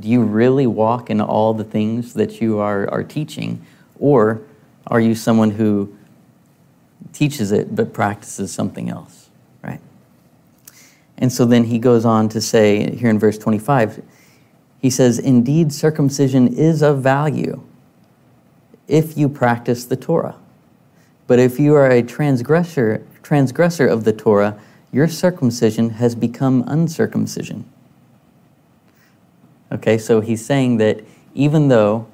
[0.00, 3.64] Do you really walk in all the things that you are, are teaching?
[4.00, 4.42] Or
[4.88, 5.96] Are you someone who
[7.12, 9.30] teaches it but practices something else,
[9.62, 9.80] right?
[11.18, 14.02] And so then he goes on to say here in verse 25,
[14.80, 17.62] he says, Indeed, circumcision is of value
[18.88, 20.36] if you practice the Torah.
[21.26, 24.58] But if you are a transgressor, transgressor of the Torah,
[24.90, 27.64] your circumcision has become uncircumcision.
[29.70, 32.08] Okay, so he's saying that even though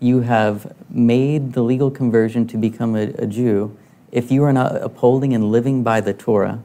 [0.00, 3.76] you have made the legal conversion to become a, a Jew,
[4.12, 6.60] if you are not upholding and living by the Torah,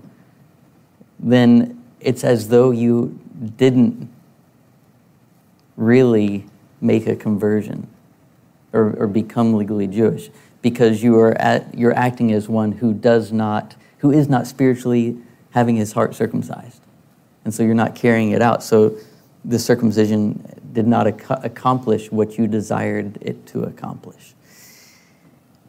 [1.19, 3.19] then it's as though you
[3.57, 4.09] didn't
[5.77, 6.45] really
[6.81, 7.87] make a conversion
[8.73, 10.29] or, or become legally Jewish
[10.61, 15.17] because you are at, you're acting as one who does not who is not spiritually
[15.51, 16.81] having his heart circumcised.
[17.43, 18.61] And so you're not carrying it out.
[18.61, 18.97] So
[19.43, 24.34] the circumcision did not ac- accomplish what you desired it to accomplish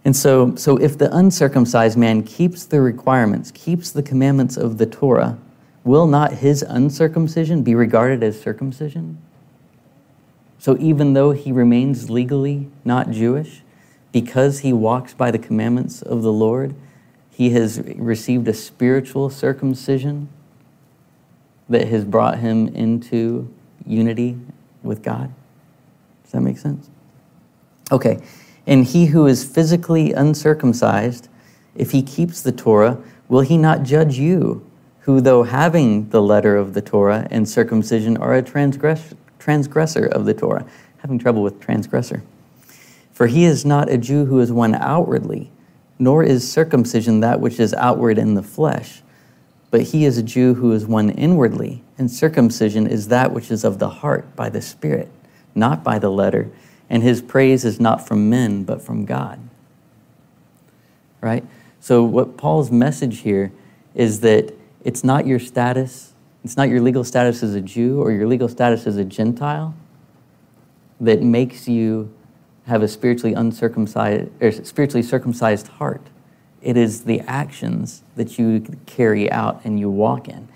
[0.07, 4.87] and so so if the uncircumcised man keeps the requirements keeps the commandments of the
[4.87, 5.37] torah
[5.85, 9.19] will not his uncircumcision be regarded as circumcision
[10.67, 13.63] so even though he remains legally not Jewish,
[14.11, 16.75] because he walks by the commandments of the Lord,
[17.31, 20.29] he has received a spiritual circumcision
[21.69, 23.49] that has brought him into
[23.87, 24.39] unity
[24.83, 25.33] with God.
[26.25, 26.91] Does that make sense?
[27.93, 28.21] Okay.
[28.67, 31.29] And he who is physically uncircumcised,
[31.75, 32.99] if he keeps the Torah,
[33.29, 34.69] will he not judge you,
[35.01, 40.25] who, though having the letter of the Torah and circumcision, are a transgress- transgressor of
[40.25, 40.67] the Torah?
[40.99, 42.25] Having trouble with transgressor.
[43.13, 45.51] For he is not a Jew who is one outwardly,
[45.99, 49.03] nor is circumcision that which is outward in the flesh,
[49.71, 53.65] but he is a Jew who is one inwardly, and circumcision is that which is
[53.65, 55.09] of the heart by the Spirit,
[55.55, 56.51] not by the letter,
[56.89, 59.41] and his praise is not from men, but from God.
[61.21, 61.45] Right?
[61.81, 63.53] So, what Paul's message here
[63.95, 64.53] is that
[64.85, 66.13] it's not your status,
[66.45, 69.75] it's not your legal status as a Jew or your legal status as a Gentile
[71.01, 72.13] that makes you
[72.67, 76.03] have a spiritually uncircumcised or spiritually circumcised heart.
[76.63, 80.49] It is the actions that you carry out and you walk in.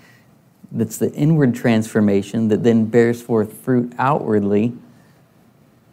[0.71, 4.73] That's the inward transformation that then bears forth fruit outwardly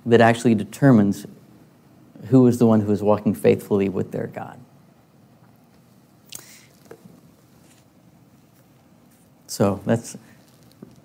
[0.07, 1.27] that actually determines
[2.29, 4.59] who is the one who is walking faithfully with their God.
[9.47, 10.17] So that's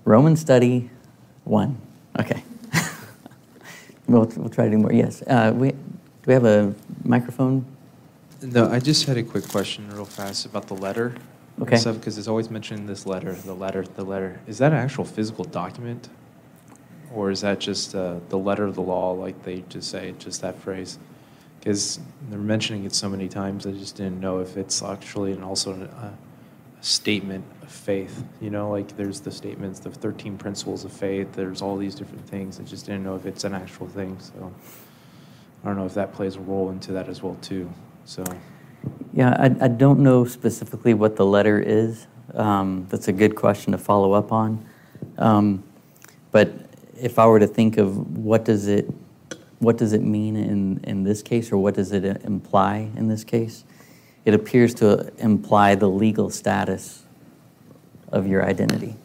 [0.05, 0.89] Roman study
[1.43, 1.77] one.
[2.19, 2.43] Okay.
[4.07, 4.93] we'll, we'll try to do more.
[4.93, 5.23] Yes.
[5.23, 5.77] Uh, we, do
[6.27, 7.65] we have a microphone?
[8.41, 11.15] No, I just had a quick question, real fast, about the letter.
[11.61, 11.77] Okay.
[11.93, 14.39] Because it's always mentioned this letter, the letter, the letter.
[14.47, 16.09] Is that an actual physical document,
[17.13, 20.41] or is that just uh, the letter of the law, like they just say, just
[20.41, 20.97] that phrase?
[21.59, 21.99] Because
[22.29, 25.73] they're mentioning it so many times, I just didn't know if it's actually and also
[25.73, 26.13] a, a
[26.81, 28.23] statement of faith.
[28.41, 31.31] You know, like there's the statements, the 13 principles of faith.
[31.33, 32.59] There's all these different things.
[32.59, 34.17] I just didn't know if it's an actual thing.
[34.19, 34.53] So
[35.63, 37.71] I don't know if that plays a role into that as well too.
[38.05, 38.23] So.
[39.13, 42.07] Yeah, I, I don't know specifically what the letter is.
[42.33, 44.65] Um, that's a good question to follow up on.
[45.17, 45.63] Um,
[46.31, 46.51] but
[47.03, 48.89] if I were to think of what does it,
[49.59, 53.25] what does it mean in, in this case, or what does it imply in this
[53.25, 53.65] case,
[54.23, 57.03] it appears to imply the legal status
[58.07, 58.95] of your identity.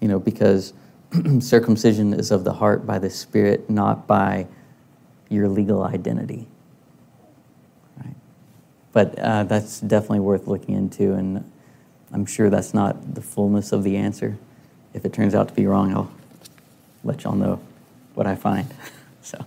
[0.00, 0.72] You know, because
[1.40, 4.46] circumcision is of the heart by the Spirit, not by
[5.28, 6.46] your legal identity.
[7.96, 8.14] Right?
[8.92, 11.50] But uh, that's definitely worth looking into, and
[12.12, 14.38] I'm sure that's not the fullness of the answer.
[14.94, 16.12] If it turns out to be wrong, I'll
[17.06, 17.60] let y'all know
[18.14, 18.68] what I find.
[19.22, 19.44] so,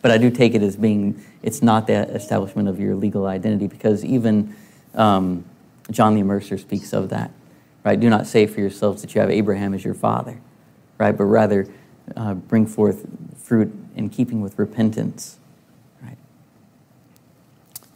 [0.00, 3.66] but I do take it as being it's not the establishment of your legal identity
[3.66, 4.54] because even
[4.94, 5.44] um,
[5.90, 7.30] John the Immerser speaks of that,
[7.84, 7.98] right?
[7.98, 10.40] Do not say for yourselves that you have Abraham as your father,
[10.98, 11.16] right?
[11.16, 11.66] But rather
[12.16, 13.06] uh, bring forth
[13.36, 15.38] fruit in keeping with repentance
[16.02, 16.16] right?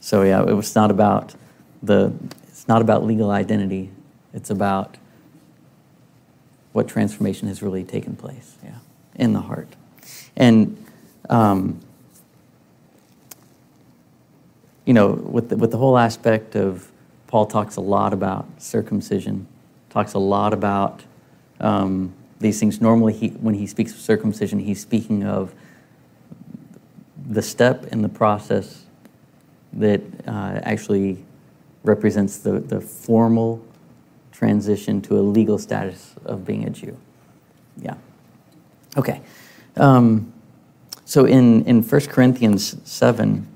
[0.01, 1.35] so yeah, it was not about
[1.83, 2.13] the
[2.49, 3.91] it's not about legal identity.
[4.33, 4.97] It's about
[6.73, 8.79] what transformation has really taken place, yeah,
[9.17, 9.69] in the heart.
[10.37, 10.83] And
[11.29, 11.81] um,
[14.87, 16.91] you know, with the, with the whole aspect of
[17.27, 19.47] Paul talks a lot about circumcision,
[19.91, 21.03] talks a lot about
[21.61, 22.81] um, these things.
[22.81, 25.53] Normally, he, when he speaks of circumcision, he's speaking of
[27.29, 28.85] the step in the process
[29.73, 31.25] that uh, actually
[31.83, 33.65] represents the, the formal
[34.31, 36.97] transition to a legal status of being a Jew.
[37.77, 37.97] Yeah.
[38.97, 39.21] Okay.
[39.77, 40.33] Um,
[41.05, 43.47] so in, in 1 Corinthians 7,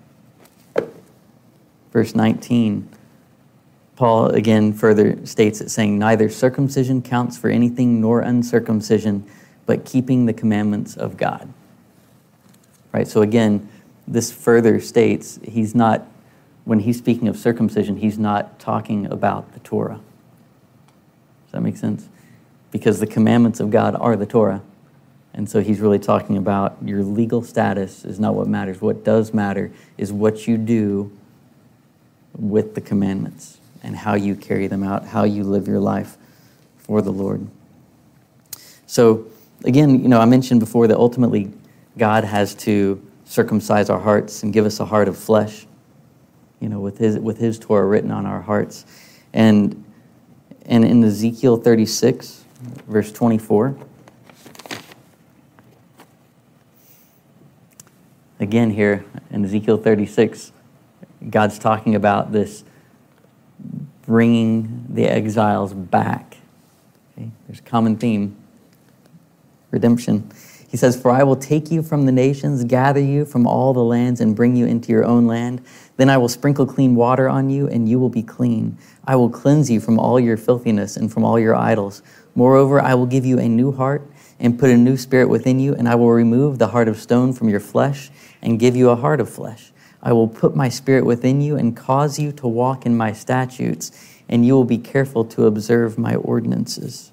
[1.92, 2.88] verse 19,
[3.96, 9.26] Paul again further states it, saying, Neither circumcision counts for anything nor uncircumcision,
[9.66, 11.52] but keeping the commandments of God.
[12.92, 13.08] Right?
[13.08, 13.68] So again,
[14.06, 16.06] this further states he's not,
[16.64, 20.00] when he's speaking of circumcision, he's not talking about the Torah.
[21.46, 22.08] Does that make sense?
[22.70, 24.62] Because the commandments of God are the Torah.
[25.40, 28.82] And so he's really talking about your legal status is not what matters.
[28.82, 31.10] What does matter is what you do
[32.36, 36.18] with the commandments and how you carry them out, how you live your life
[36.76, 37.48] for the Lord.
[38.86, 39.28] So,
[39.64, 41.50] again, you know, I mentioned before that ultimately
[41.96, 45.66] God has to circumcise our hearts and give us a heart of flesh,
[46.60, 48.84] you know, with his, with his Torah written on our hearts.
[49.32, 49.82] And,
[50.66, 52.44] and in Ezekiel 36,
[52.86, 53.74] verse 24,
[58.40, 60.52] again here in Ezekiel 36,
[61.28, 62.64] God's talking about this
[64.06, 66.38] bringing the exiles back.
[67.16, 67.30] Okay?
[67.46, 68.34] There's a common theme
[69.70, 70.30] redemption.
[70.68, 73.84] He says, For I will take you from the nations, gather you from all the
[73.84, 75.62] lands, and bring you into your own land.
[75.96, 78.78] Then I will sprinkle clean water on you, and you will be clean.
[79.04, 82.02] I will cleanse you from all your filthiness and from all your idols.
[82.34, 85.74] Moreover, I will give you a new heart and put a new spirit within you,
[85.74, 88.10] and I will remove the heart of stone from your flesh
[88.42, 89.72] and give you a heart of flesh.
[90.02, 93.92] I will put my spirit within you and cause you to walk in my statutes,
[94.28, 97.12] and you will be careful to observe my ordinances.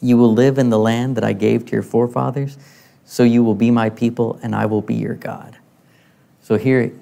[0.00, 2.58] You will live in the land that I gave to your forefathers,
[3.04, 5.56] so you will be my people, and I will be your God.
[6.42, 6.92] So here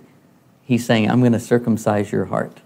[0.62, 2.60] he's saying, I'm going to circumcise your heart.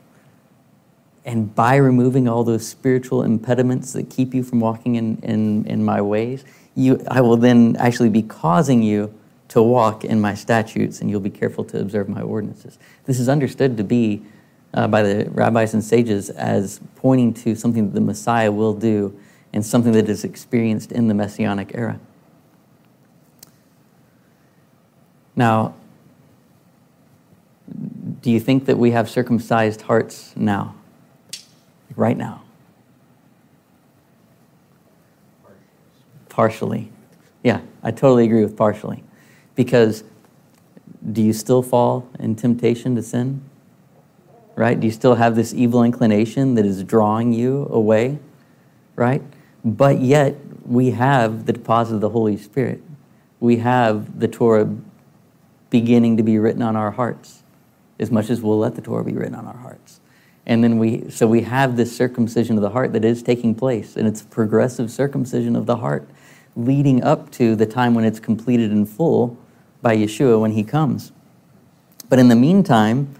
[1.24, 5.84] And by removing all those spiritual impediments that keep you from walking in, in, in
[5.84, 6.44] my ways,
[6.74, 9.12] you, I will then actually be causing you
[9.48, 12.78] to walk in my statutes, and you'll be careful to observe my ordinances.
[13.04, 14.22] This is understood to be
[14.74, 19.18] uh, by the rabbis and sages as pointing to something that the Messiah will do
[19.52, 21.98] and something that is experienced in the Messianic era.
[25.34, 25.74] Now,
[28.20, 30.74] do you think that we have circumcised hearts now?
[31.96, 32.42] Right now?
[36.28, 36.90] Partially.
[37.42, 39.02] Yeah, I totally agree with partially.
[39.58, 40.04] Because
[41.12, 43.42] do you still fall in temptation to sin?
[44.54, 44.78] Right?
[44.78, 48.20] Do you still have this evil inclination that is drawing you away?
[48.94, 49.20] Right?
[49.64, 52.80] But yet, we have the deposit of the Holy Spirit.
[53.40, 54.72] We have the Torah
[55.70, 57.42] beginning to be written on our hearts,
[57.98, 59.98] as much as we'll let the Torah be written on our hearts.
[60.46, 63.96] And then we, so we have this circumcision of the heart that is taking place,
[63.96, 66.08] and it's progressive circumcision of the heart
[66.54, 69.36] leading up to the time when it's completed in full
[69.82, 71.12] by Yeshua when he comes.
[72.08, 73.14] But in the meantime,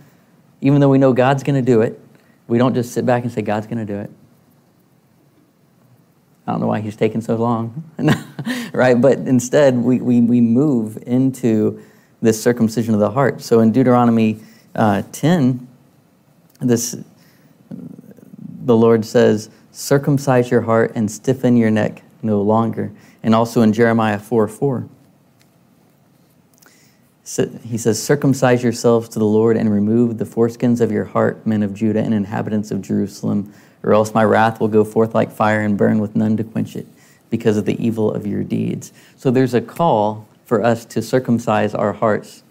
[0.61, 2.01] even though we know God's going to do it,
[2.47, 4.11] we don't just sit back and say, God's going to do it.
[6.47, 7.85] I don't know why he's taking so long,
[8.73, 8.99] right?
[8.99, 11.83] But instead, we, we, we move into
[12.23, 13.43] this circumcision of the heart.
[13.43, 14.41] So in Deuteronomy
[14.75, 15.69] uh, 10,
[16.61, 16.97] this,
[17.71, 22.93] the Lord says, circumcise your heart and stiffen your neck no longer.
[23.23, 24.89] And also in Jeremiah 4 4,
[27.37, 31.63] he says, Circumcise yourselves to the Lord and remove the foreskins of your heart, men
[31.63, 33.53] of Judah and inhabitants of Jerusalem,
[33.83, 36.75] or else my wrath will go forth like fire and burn with none to quench
[36.75, 36.87] it
[37.29, 38.93] because of the evil of your deeds.
[39.17, 42.43] So there's a call for us to circumcise our hearts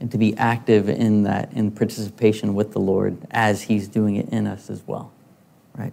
[0.00, 4.30] and to be active in that, in participation with the Lord as He's doing it
[4.30, 5.12] in us as well,
[5.76, 5.92] right?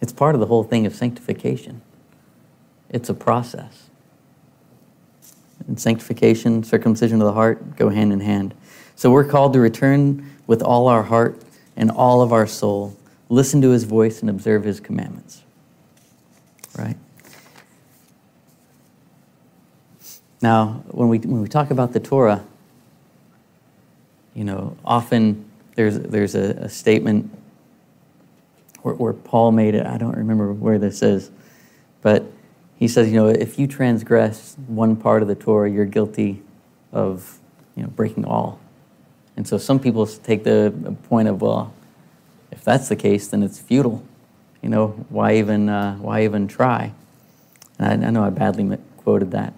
[0.00, 1.82] It's part of the whole thing of sanctification,
[2.88, 3.87] it's a process
[5.68, 8.54] and sanctification, circumcision of the heart go hand in hand.
[8.96, 11.40] So we're called to return with all our heart
[11.76, 12.96] and all of our soul,
[13.28, 15.42] listen to his voice and observe his commandments.
[16.76, 16.96] Right?
[20.40, 22.44] Now, when we, when we talk about the Torah,
[24.34, 25.44] you know, often
[25.74, 27.30] there's, there's a, a statement
[28.82, 29.86] where, where Paul made it.
[29.86, 31.30] I don't remember where this is,
[32.78, 36.42] he says, you know, if you transgress one part of the Torah, you're guilty
[36.92, 37.38] of,
[37.74, 38.60] you know, breaking all.
[39.36, 41.74] And so some people take the point of, well,
[42.52, 44.04] if that's the case, then it's futile.
[44.62, 46.92] You know, why even, uh, why even try?
[47.78, 49.54] And I, I know I badly quoted that.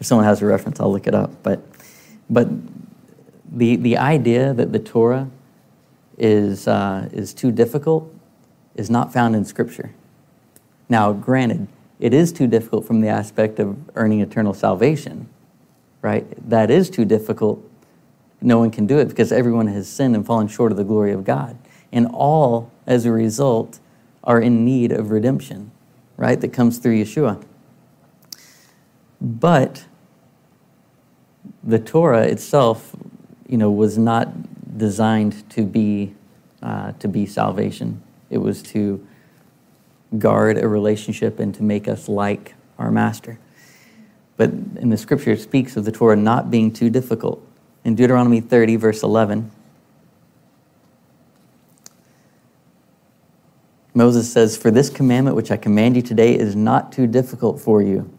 [0.00, 1.30] If someone has a reference, I'll look it up.
[1.42, 1.62] But,
[2.28, 2.48] but
[3.50, 5.28] the, the idea that the Torah
[6.18, 8.12] is, uh, is too difficult
[8.76, 9.92] is not found in Scripture.
[10.88, 11.68] Now, granted,
[12.00, 15.28] it is too difficult from the aspect of earning eternal salvation,
[16.02, 16.26] right?
[16.48, 17.62] That is too difficult
[18.44, 21.12] no one can do it because everyone has sinned and fallen short of the glory
[21.12, 21.56] of God.
[21.90, 23.80] And all, as a result,
[24.22, 25.70] are in need of redemption,
[26.16, 26.40] right?
[26.40, 27.42] That comes through Yeshua.
[29.20, 29.86] But
[31.62, 32.94] the Torah itself,
[33.48, 36.14] you know, was not designed to be
[36.62, 38.02] uh, to be salvation.
[38.30, 39.06] It was to
[40.18, 43.38] guard a relationship and to make us like our master.
[44.36, 47.46] But in the scripture, it speaks of the Torah not being too difficult.
[47.84, 49.50] In Deuteronomy 30, verse 11,
[53.94, 57.80] Moses says, For this commandment which I command you today is not too difficult for
[57.80, 58.10] you,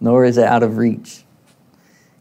[0.00, 1.24] nor is it out of reach.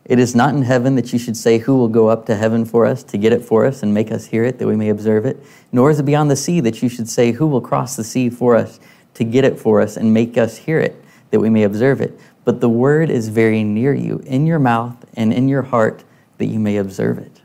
[0.06, 2.66] It is not in heaven that you should say, Who will go up to heaven
[2.66, 4.90] for us to get it for us and make us hear it that we may
[4.90, 5.44] observe it?
[5.72, 8.30] Nor is it beyond the sea that you should say, Who will cross the sea
[8.30, 8.80] for us
[9.14, 12.20] to get it for us and make us hear it that we may observe it?
[12.44, 16.04] But the word is very near you, in your mouth and in your heart,
[16.40, 17.42] that you may observe it.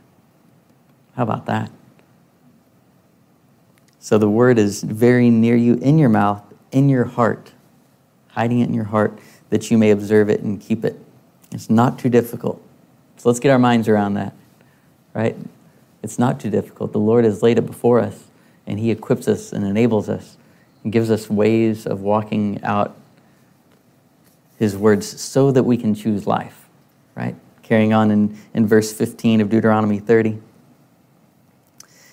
[1.15, 1.71] How about that?
[3.99, 6.43] So the word is very near you, in your mouth,
[6.73, 7.53] in your heart,
[8.29, 9.19] hiding it in your heart,
[9.51, 10.99] that you may observe it and keep it.
[11.53, 12.63] It's not too difficult.
[13.17, 14.35] So let's get our minds around that,
[15.15, 15.37] right?
[16.03, 16.93] It's not too difficult.
[16.93, 18.25] The Lord has laid it before us,
[18.67, 20.37] and He equips us and enables us
[20.85, 22.97] and gives us ways of walking out
[24.59, 26.69] His words so that we can choose life,
[27.15, 27.35] right?
[27.63, 30.41] Carrying on in, in verse 15 of Deuteronomy 30.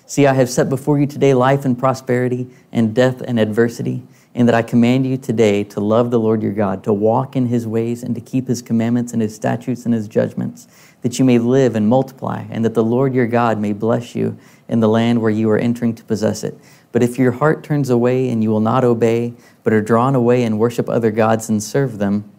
[0.05, 4.03] See, I have set before you today life and prosperity, and death and adversity
[4.35, 7.47] and that I command you today to love the Lord your God, to walk in
[7.47, 10.67] his ways, and to keep his commandments and his statutes and his judgments,
[11.01, 14.37] that you may live and multiply, and that the Lord your God may bless you
[14.67, 16.57] in the land where you are entering to possess it.
[16.91, 20.43] But if your heart turns away and you will not obey, but are drawn away
[20.43, 22.29] and worship other gods and serve them,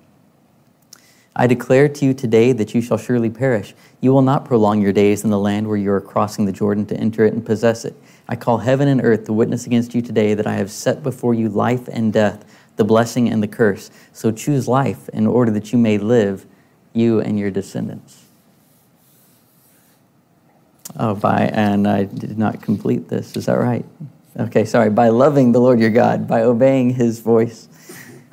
[1.37, 3.75] I declare to you today that you shall surely perish.
[4.01, 6.87] You will not prolong your days in the land where you are crossing the Jordan
[6.87, 7.95] to enter it and possess it.
[8.29, 11.35] I call heaven and earth to witness against you today that I have set before
[11.35, 12.45] you life and death,
[12.77, 13.91] the blessing and the curse.
[14.12, 16.47] So choose life in order that you may live,
[16.93, 18.25] you and your descendants.
[20.97, 23.37] Oh, by, and I did not complete this.
[23.37, 23.85] Is that right?
[24.39, 24.91] Okay, sorry.
[24.91, 27.68] By loving the Lord your God, by obeying his voice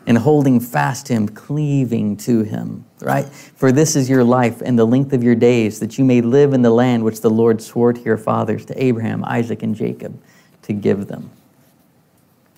[0.08, 3.28] and holding fast to him, cleaving to him, right?
[3.30, 6.54] For this is your life and the length of your days, that you may live
[6.54, 10.20] in the land which the Lord swore to your fathers, to Abraham, Isaac, and Jacob,
[10.64, 11.30] to give them.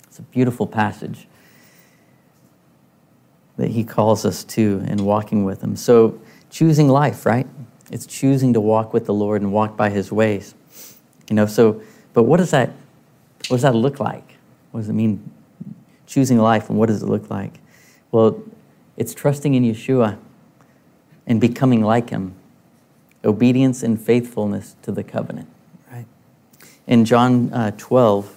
[0.04, 1.26] It's a beautiful passage
[3.56, 5.76] that he calls us to in walking with him.
[5.76, 6.20] So,
[6.50, 7.46] choosing life, right?
[7.90, 10.54] It's choosing to walk with the Lord and walk by his ways.
[11.28, 11.82] You know, so,
[12.12, 12.70] but what does that,
[13.48, 14.36] what does that look like?
[14.70, 15.30] What does it mean
[16.06, 17.60] choosing life, and what does it look like?
[18.10, 18.42] Well,
[18.96, 20.18] it's trusting in Yeshua
[21.26, 22.34] and becoming like him,
[23.24, 25.48] obedience and faithfulness to the covenant,
[25.90, 26.06] right?
[26.86, 28.36] In John uh, 12,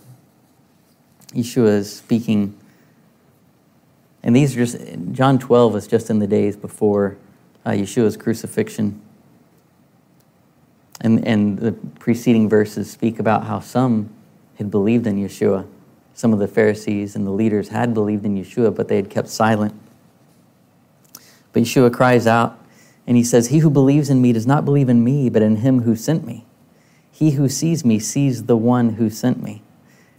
[1.34, 2.58] Yeshua is speaking,
[4.24, 4.78] and these are just,
[5.12, 7.18] John 12 is just in the days before
[7.66, 9.02] uh, Yeshua's crucifixion.
[11.02, 14.10] And, and the preceding verses speak about how some
[14.56, 15.68] had believed in Yeshua
[16.18, 19.30] some of the Pharisees and the leaders had believed in Yeshua, but they had kept
[19.30, 19.72] silent.
[21.54, 22.60] But Yeshua cries out
[23.06, 25.58] and he says, He who believes in me does not believe in me, but in
[25.58, 26.44] him who sent me.
[27.12, 29.62] He who sees me sees the one who sent me.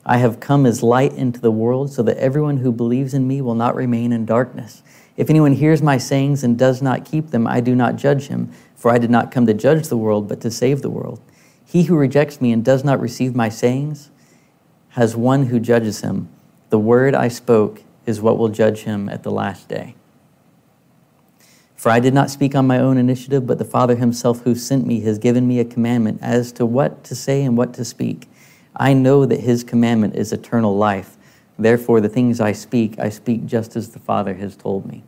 [0.06, 3.40] I have come as light into the world so that everyone who believes in me
[3.40, 4.84] will not remain in darkness.
[5.16, 8.52] If anyone hears my sayings and does not keep them, I do not judge him,
[8.76, 11.20] for I did not come to judge the world, but to save the world.
[11.66, 14.10] He who rejects me and does not receive my sayings,
[14.90, 16.28] has one who judges him.
[16.70, 19.94] The word I spoke is what will judge him at the last day.
[21.76, 24.84] For I did not speak on my own initiative, but the Father himself who sent
[24.84, 28.28] me has given me a commandment as to what to say and what to speak.
[28.74, 31.16] I know that his commandment is eternal life.
[31.58, 35.04] Therefore, the things I speak, I speak just as the Father has told me.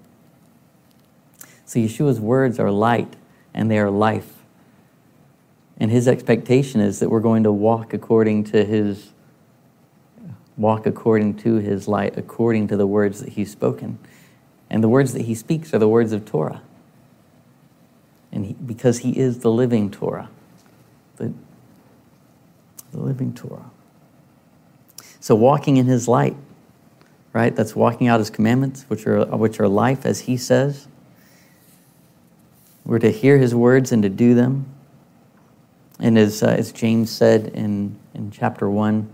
[1.65, 3.17] So, Yeshua's words are light
[3.53, 4.35] and they are life.
[5.79, 9.11] And his expectation is that we're going to walk according to his
[10.61, 13.99] walk according to his light, according to the words that he's spoken.
[14.69, 16.61] And the words that he speaks are the words of Torah.
[18.31, 20.29] And he, because he is the living Torah,
[21.17, 21.33] the,
[22.93, 23.71] the living Torah.
[25.19, 26.37] So walking in his light,
[27.33, 27.57] right?
[27.57, 30.89] That's walking out his commandments, which are, which are life, as he says.
[32.85, 34.67] We're to hear his words and to do them.
[35.99, 39.09] And as, uh, as James said in, in chapter 1,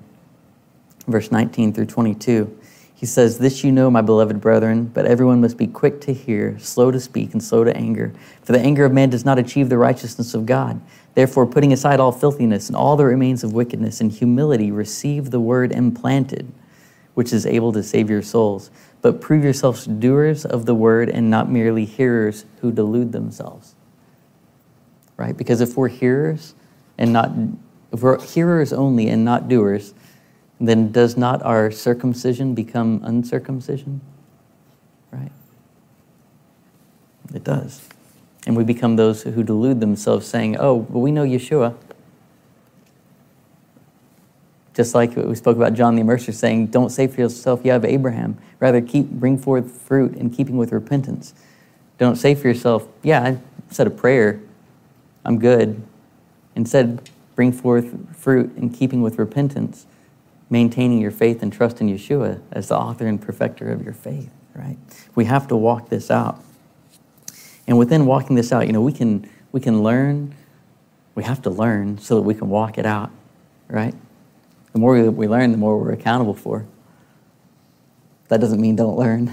[1.06, 2.58] verse 19 through 22.
[2.96, 6.58] He says, This you know, my beloved brethren, but everyone must be quick to hear,
[6.58, 8.14] slow to speak, and slow to anger.
[8.42, 10.80] For the anger of man does not achieve the righteousness of God.
[11.14, 15.40] Therefore, putting aside all filthiness and all that remains of wickedness, in humility receive the
[15.40, 16.50] word implanted,
[17.12, 18.70] which is able to save your souls.
[19.02, 23.74] But prove yourselves doers of the word and not merely hearers who delude themselves.
[25.18, 25.36] Right?
[25.36, 26.54] Because if we're hearers
[26.96, 27.30] and not,
[27.92, 29.92] if we're hearers only and not doers,
[30.60, 34.00] then does not our circumcision become uncircumcision?
[35.12, 35.32] Right?
[37.34, 37.86] It does.
[38.46, 41.74] And we become those who delude themselves, saying, Oh, we know Yeshua.
[44.74, 47.84] Just like we spoke about John the Immerser saying, Don't say for yourself you have
[47.84, 48.38] Abraham.
[48.60, 51.34] Rather, keep, bring forth fruit in keeping with repentance.
[51.98, 53.38] Don't say for yourself, Yeah, I
[53.70, 54.40] said a prayer.
[55.24, 55.82] I'm good.
[56.54, 59.86] Instead, bring forth fruit in keeping with repentance
[60.48, 64.30] maintaining your faith and trust in Yeshua as the author and perfecter of your faith,
[64.54, 64.78] right?
[65.14, 66.42] We have to walk this out.
[67.66, 70.34] And within walking this out, you know, we can we can learn,
[71.14, 73.10] we have to learn so that we can walk it out,
[73.68, 73.94] right?
[74.72, 76.66] The more we, we learn, the more we're accountable for.
[78.28, 79.32] That doesn't mean don't learn.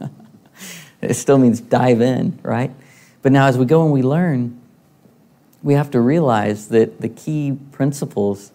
[1.02, 2.72] it still means dive in, right?
[3.22, 4.60] But now as we go and we learn,
[5.62, 8.52] we have to realize that the key principles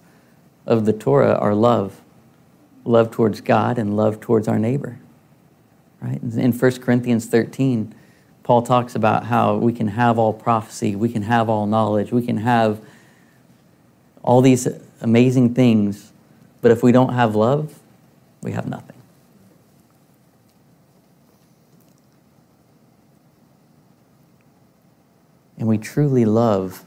[0.65, 2.01] of the Torah are love
[2.85, 4.99] love towards God and love towards our neighbor.
[6.01, 6.21] Right?
[6.21, 7.95] In 1 Corinthians 13,
[8.43, 12.25] Paul talks about how we can have all prophecy, we can have all knowledge, we
[12.25, 12.81] can have
[14.21, 14.67] all these
[15.01, 16.11] amazing things,
[16.61, 17.79] but if we don't have love,
[18.41, 18.97] we have nothing.
[25.57, 26.83] And we truly love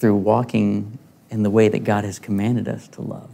[0.00, 0.98] through walking
[1.34, 3.28] in the way that God has commanded us to love.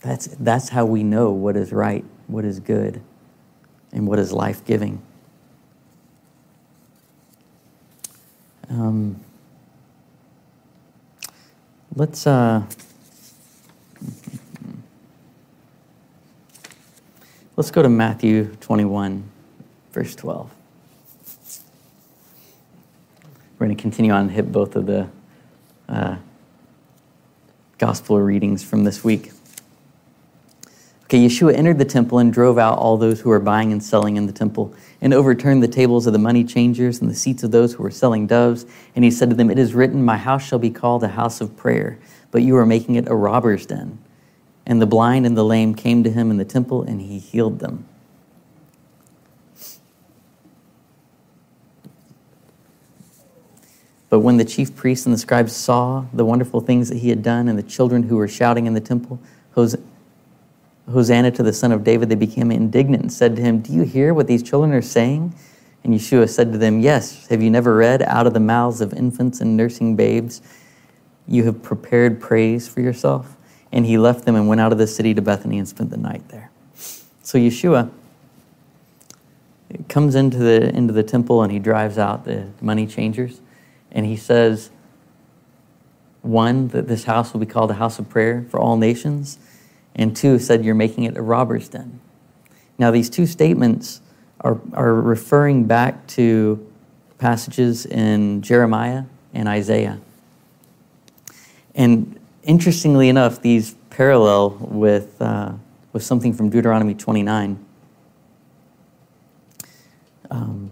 [0.00, 3.02] That's, that's how we know what is right, what is good,
[3.92, 5.02] and what is life giving.
[8.70, 9.20] Um,
[11.94, 12.26] let's.
[12.26, 12.62] Uh,
[17.56, 19.22] let's go to Matthew 21,
[19.92, 20.50] verse 12.
[23.58, 25.10] We're going to continue on and hit both of the
[25.88, 26.16] uh,
[27.78, 29.32] gospel readings from this week.
[31.04, 34.18] Okay, Yeshua entered the temple and drove out all those who were buying and selling
[34.18, 37.50] in the temple, and overturned the tables of the money changers and the seats of
[37.50, 38.66] those who were selling doves.
[38.94, 41.40] And he said to them, It is written, My house shall be called a house
[41.40, 41.98] of prayer,
[42.30, 43.98] but you are making it a robber's den.
[44.66, 47.60] And the blind and the lame came to him in the temple, and he healed
[47.60, 47.88] them.
[54.10, 57.22] But when the chief priests and the scribes saw the wonderful things that he had
[57.22, 59.20] done and the children who were shouting in the temple,
[59.54, 63.82] Hosanna to the Son of David, they became indignant and said to him, Do you
[63.82, 65.34] hear what these children are saying?
[65.84, 68.94] And Yeshua said to them, Yes, have you never read, Out of the mouths of
[68.94, 70.40] infants and nursing babes,
[71.26, 73.36] you have prepared praise for yourself?
[73.70, 75.98] And he left them and went out of the city to Bethany and spent the
[75.98, 76.50] night there.
[77.22, 77.90] So Yeshua
[79.88, 83.40] comes into the, into the temple and he drives out the money changers
[83.92, 84.70] and he says,
[86.22, 89.38] one, that this house will be called a house of prayer for all nations,
[89.94, 92.00] and two, said you're making it a robber's den.
[92.78, 94.00] Now, these two statements
[94.40, 96.64] are, are referring back to
[97.18, 100.00] passages in Jeremiah and Isaiah.
[101.74, 105.52] And interestingly enough, these parallel with, uh,
[105.92, 107.64] with something from Deuteronomy 29.
[110.30, 110.67] Um,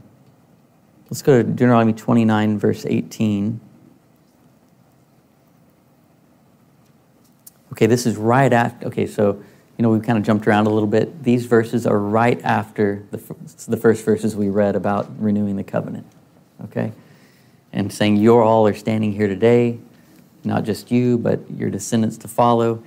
[1.08, 3.60] Let's go to Deuteronomy 29, verse 18.
[7.72, 9.40] Okay, this is right after, okay, so,
[9.78, 11.22] you know, we've kind of jumped around a little bit.
[11.22, 13.18] These verses are right after the,
[13.68, 16.06] the first verses we read about renewing the covenant,
[16.64, 16.92] okay?
[17.72, 19.78] And saying, you all are standing here today,
[20.42, 22.82] not just you, but your descendants to follow.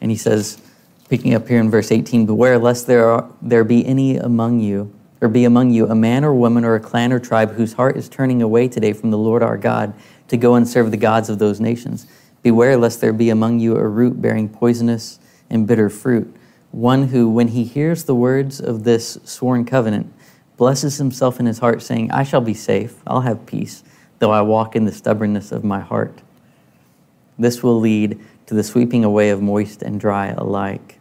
[0.00, 0.60] And he says,
[1.08, 4.92] picking up here in verse 18, Beware lest there, are, there be any among you
[5.24, 7.96] or be among you a man or woman or a clan or tribe whose heart
[7.96, 9.94] is turning away today from the Lord our God
[10.28, 12.06] to go and serve the gods of those nations.
[12.42, 15.18] Beware lest there be among you a root bearing poisonous
[15.48, 16.36] and bitter fruit,
[16.72, 20.12] one who, when he hears the words of this sworn covenant,
[20.58, 23.82] blesses himself in his heart, saying, I shall be safe, I'll have peace,
[24.18, 26.20] though I walk in the stubbornness of my heart.
[27.38, 30.98] This will lead to the sweeping away of moist and dry alike.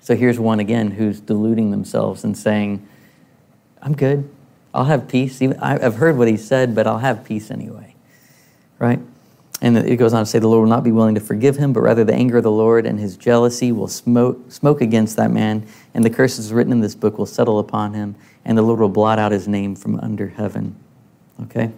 [0.00, 2.88] So here's one again who's deluding themselves and saying,
[3.84, 4.28] I'm good.
[4.72, 5.40] I'll have peace.
[5.40, 7.94] Even, I've heard what he said, but I'll have peace anyway.
[8.78, 8.98] Right?
[9.60, 11.72] And it goes on to say, The Lord will not be willing to forgive him,
[11.72, 15.30] but rather the anger of the Lord and his jealousy will smoke, smoke against that
[15.30, 18.80] man, and the curses written in this book will settle upon him, and the Lord
[18.80, 20.74] will blot out his name from under heaven.
[21.44, 21.70] Okay?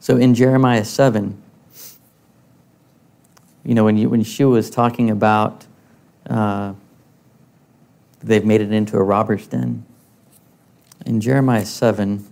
[0.00, 1.40] So in Jeremiah 7,
[3.64, 5.66] you know, when, you, when Yeshua was talking about
[6.28, 6.72] uh,
[8.22, 9.84] they've made it into a robber's den,
[11.06, 12.26] in Jeremiah 7,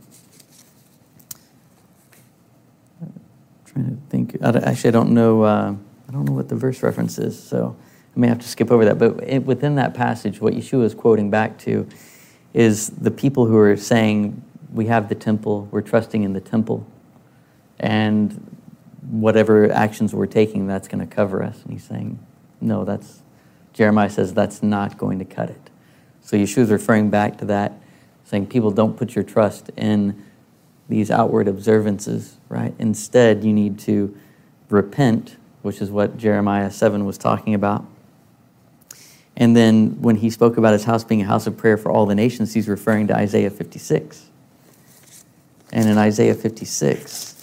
[3.00, 3.12] I'm
[3.64, 4.36] trying to think.
[4.42, 5.42] Actually, I don't know.
[5.42, 5.74] Uh,
[6.08, 7.76] I don't know what the verse reference is, so
[8.16, 8.98] I may have to skip over that.
[8.98, 11.88] But it, within that passage, what Yeshua is quoting back to
[12.54, 14.42] is the people who are saying,
[14.72, 15.68] "We have the temple.
[15.70, 16.86] We're trusting in the temple,
[17.78, 18.56] and
[19.10, 22.18] whatever actions we're taking, that's going to cover us." And he's saying,
[22.60, 23.22] "No, that's."
[23.72, 25.70] Jeremiah says that's not going to cut it.
[26.20, 27.80] So Yeshua is referring back to that,
[28.28, 30.22] saying, "People don't put your trust in."
[30.88, 32.74] these outward observances, right?
[32.78, 34.16] Instead, you need to
[34.70, 37.84] repent, which is what Jeremiah 7 was talking about.
[39.36, 42.06] And then when he spoke about his house being a house of prayer for all
[42.06, 44.30] the nations, he's referring to Isaiah 56.
[45.70, 47.37] And in Isaiah 56,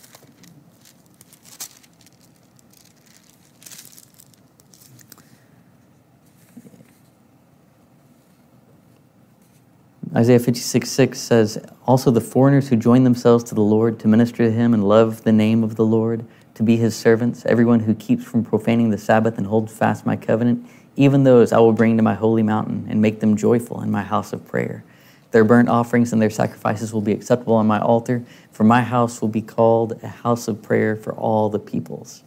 [10.15, 14.45] Isaiah 56 6 says, Also the foreigners who join themselves to the Lord to minister
[14.45, 17.93] to him and love the name of the Lord, to be his servants, everyone who
[17.93, 21.97] keeps from profaning the Sabbath and holds fast my covenant, even those I will bring
[21.97, 24.85] to my holy mountain and make them joyful in my house of prayer.
[25.31, 29.19] Their burnt offerings and their sacrifices will be acceptable on my altar, for my house
[29.19, 32.23] will be called a house of prayer for all the peoples.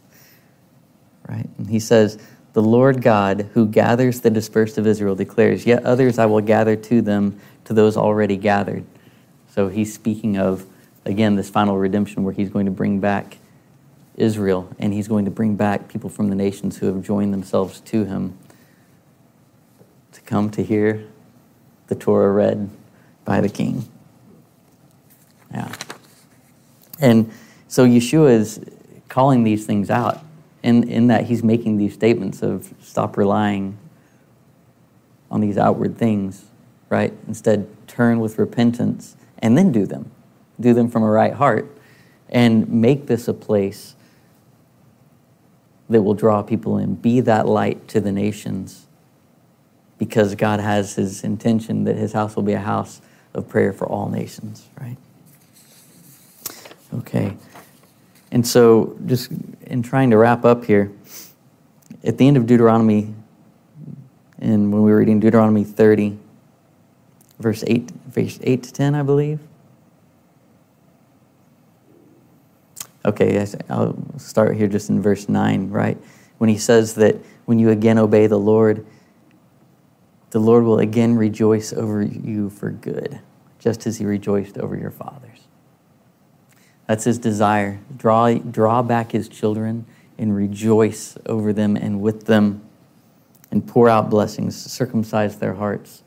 [1.27, 1.49] Right?
[1.57, 2.19] And he says,
[2.53, 6.75] The Lord God, who gathers the dispersed of Israel, declares, Yet others I will gather
[6.75, 7.39] to them
[7.69, 8.83] to those already gathered.
[9.47, 10.65] So he's speaking of,
[11.05, 13.37] again, this final redemption where he's going to bring back
[14.15, 17.79] Israel and he's going to bring back people from the nations who have joined themselves
[17.81, 18.35] to him
[20.13, 21.05] to come to hear
[21.89, 22.71] the Torah read
[23.23, 23.87] by the king.
[25.53, 25.71] Yeah.
[26.99, 27.31] And
[27.67, 28.65] so Yeshua is
[29.09, 30.23] calling these things out
[30.63, 33.77] in, in that he's making these statements of stop relying
[35.29, 36.45] on these outward things
[36.89, 37.13] right?
[37.27, 40.11] Instead, turn with repentance and then do them.
[40.59, 41.77] Do them from a right heart
[42.29, 43.95] and make this a place
[45.89, 46.95] that will draw people in.
[46.95, 48.87] Be that light to the nations
[49.97, 53.01] because God has his intention that his house will be a house
[53.33, 54.97] of prayer for all nations, right?
[56.93, 57.35] Okay.
[58.31, 59.31] And so, just
[59.61, 60.91] in trying to wrap up here,
[62.03, 63.13] at the end of Deuteronomy,
[64.39, 66.17] and when we were reading Deuteronomy 30,
[67.39, 69.39] verse 8, verse 8 to 10, I believe.
[73.05, 75.97] Okay, I'll start here just in verse 9, right?
[76.37, 77.15] When he says that
[77.45, 78.85] when you again obey the Lord,
[80.31, 83.19] the Lord will again rejoice over you for good,
[83.57, 85.47] just as he rejoiced over your fathers.
[86.87, 87.79] That's his desire.
[87.95, 89.85] Draw, draw back his children
[90.17, 92.61] and rejoice over them and with them
[93.49, 96.03] and pour out blessings, circumcise their hearts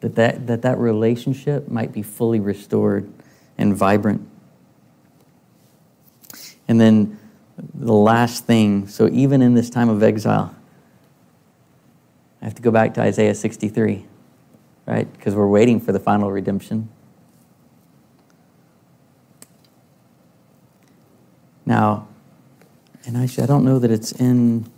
[0.00, 3.10] that that, that that relationship might be fully restored
[3.56, 4.28] and vibrant.
[6.68, 7.18] And then
[7.74, 10.54] the last thing so, even in this time of exile,
[12.40, 14.06] I have to go back to Isaiah 63,
[14.86, 15.12] right?
[15.12, 16.88] Because we're waiting for the final redemption.
[21.66, 22.06] Now,
[23.04, 24.70] and actually, I don't know that it's in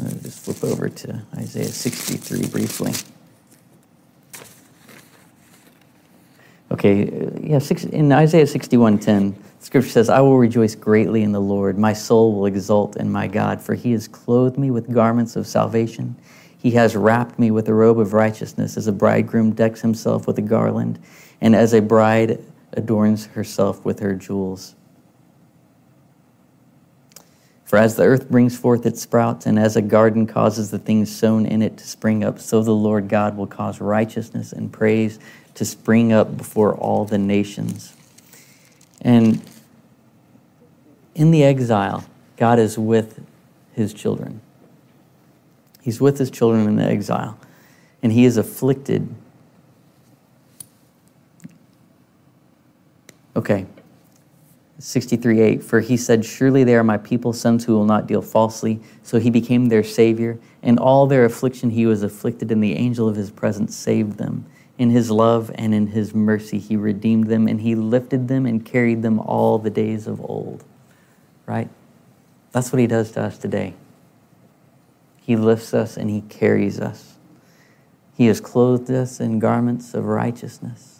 [0.00, 2.92] me just flip over to Isaiah 63 briefly.
[6.70, 11.78] Okay, yeah, six, in Isaiah 61:10, Scripture says, "I will rejoice greatly in the Lord;
[11.78, 15.46] my soul will exult in my God, for He has clothed me with garments of
[15.46, 16.16] salvation.
[16.58, 20.38] He has wrapped me with a robe of righteousness, as a bridegroom decks himself with
[20.38, 20.98] a garland,
[21.40, 22.40] and as a bride
[22.72, 24.74] adorns herself with her jewels."
[27.64, 31.14] For as the earth brings forth its sprouts, and as a garden causes the things
[31.14, 35.18] sown in it to spring up, so the Lord God will cause righteousness and praise
[35.54, 37.94] to spring up before all the nations.
[39.00, 39.42] And
[41.14, 42.04] in the exile,
[42.36, 43.24] God is with
[43.72, 44.40] his children.
[45.80, 47.38] He's with his children in the exile,
[48.02, 49.08] and he is afflicted.
[53.36, 53.66] Okay,
[54.84, 58.20] 63 8 For he said, Surely they are my people, sons who will not deal
[58.20, 58.80] falsely.
[59.02, 60.38] So he became their Savior.
[60.62, 64.44] In all their affliction he was afflicted, and the angel of his presence saved them.
[64.76, 68.66] in his love and in his mercy, he redeemed them and he lifted them and
[68.66, 70.64] carried them all the days of old.
[71.46, 71.70] Right?
[72.52, 73.74] That's what he does to us today.
[75.22, 77.16] He lifts us and he carries us.
[78.16, 80.93] He has clothed us in garments of righteousness.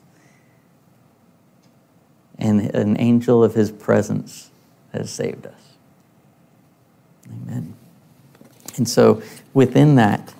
[2.39, 4.51] And an angel of his presence
[4.93, 5.61] has saved us.
[7.31, 7.75] Amen.
[8.77, 9.23] And so
[9.53, 10.35] within that,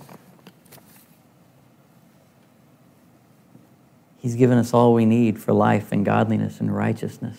[4.25, 7.37] He's given us all we need for life and godliness and righteousness,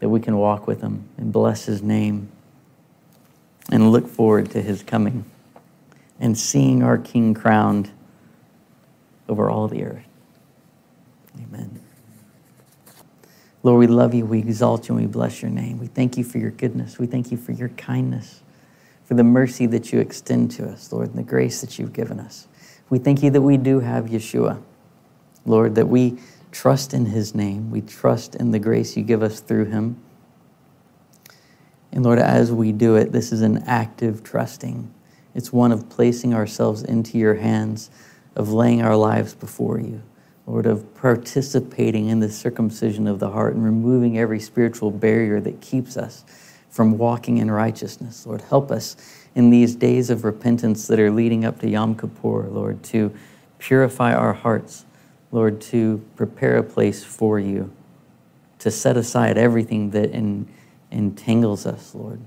[0.00, 2.28] that we can walk with Him and bless His name
[3.70, 5.24] and look forward to His coming
[6.18, 7.92] and seeing our King crowned
[9.28, 10.08] over all the earth.
[11.40, 11.81] Amen.
[13.62, 15.78] Lord, we love you, we exalt you, and we bless your name.
[15.78, 16.98] We thank you for your goodness.
[16.98, 18.42] We thank you for your kindness,
[19.04, 22.18] for the mercy that you extend to us, Lord, and the grace that you've given
[22.18, 22.48] us.
[22.90, 24.60] We thank you that we do have Yeshua,
[25.46, 26.18] Lord, that we
[26.50, 27.70] trust in his name.
[27.70, 29.96] We trust in the grace you give us through him.
[31.92, 34.92] And Lord, as we do it, this is an active trusting.
[35.34, 37.90] It's one of placing ourselves into your hands,
[38.34, 40.02] of laying our lives before you.
[40.46, 45.60] Lord, of participating in the circumcision of the heart and removing every spiritual barrier that
[45.60, 46.24] keeps us
[46.68, 48.26] from walking in righteousness.
[48.26, 48.96] Lord, help us
[49.34, 53.14] in these days of repentance that are leading up to Yom Kippur, Lord, to
[53.58, 54.84] purify our hearts,
[55.30, 57.70] Lord, to prepare a place for you,
[58.58, 60.48] to set aside everything that en-
[60.90, 62.20] entangles us, Lord.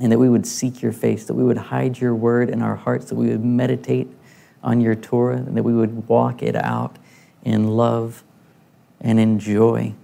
[0.00, 2.76] And that we would seek your face, that we would hide your word in our
[2.76, 4.08] hearts, that we would meditate
[4.62, 6.98] on your Torah, and that we would walk it out
[7.42, 8.24] in love
[9.00, 9.94] and in joy.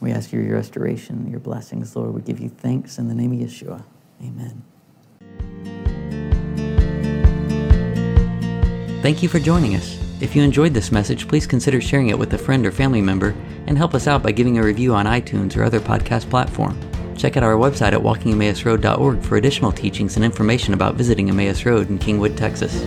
[0.00, 2.14] We ask you your restoration, your blessings, Lord.
[2.14, 3.84] We give you thanks in the name of Yeshua.
[4.22, 4.62] Amen.
[9.02, 9.98] Thank you for joining us.
[10.20, 13.34] If you enjoyed this message, please consider sharing it with a friend or family member
[13.66, 16.78] and help us out by giving a review on iTunes or other podcast platform.
[17.16, 21.88] Check out our website at walkingemmausroad.org for additional teachings and information about visiting Emmaus Road
[21.88, 22.82] in Kingwood, Texas.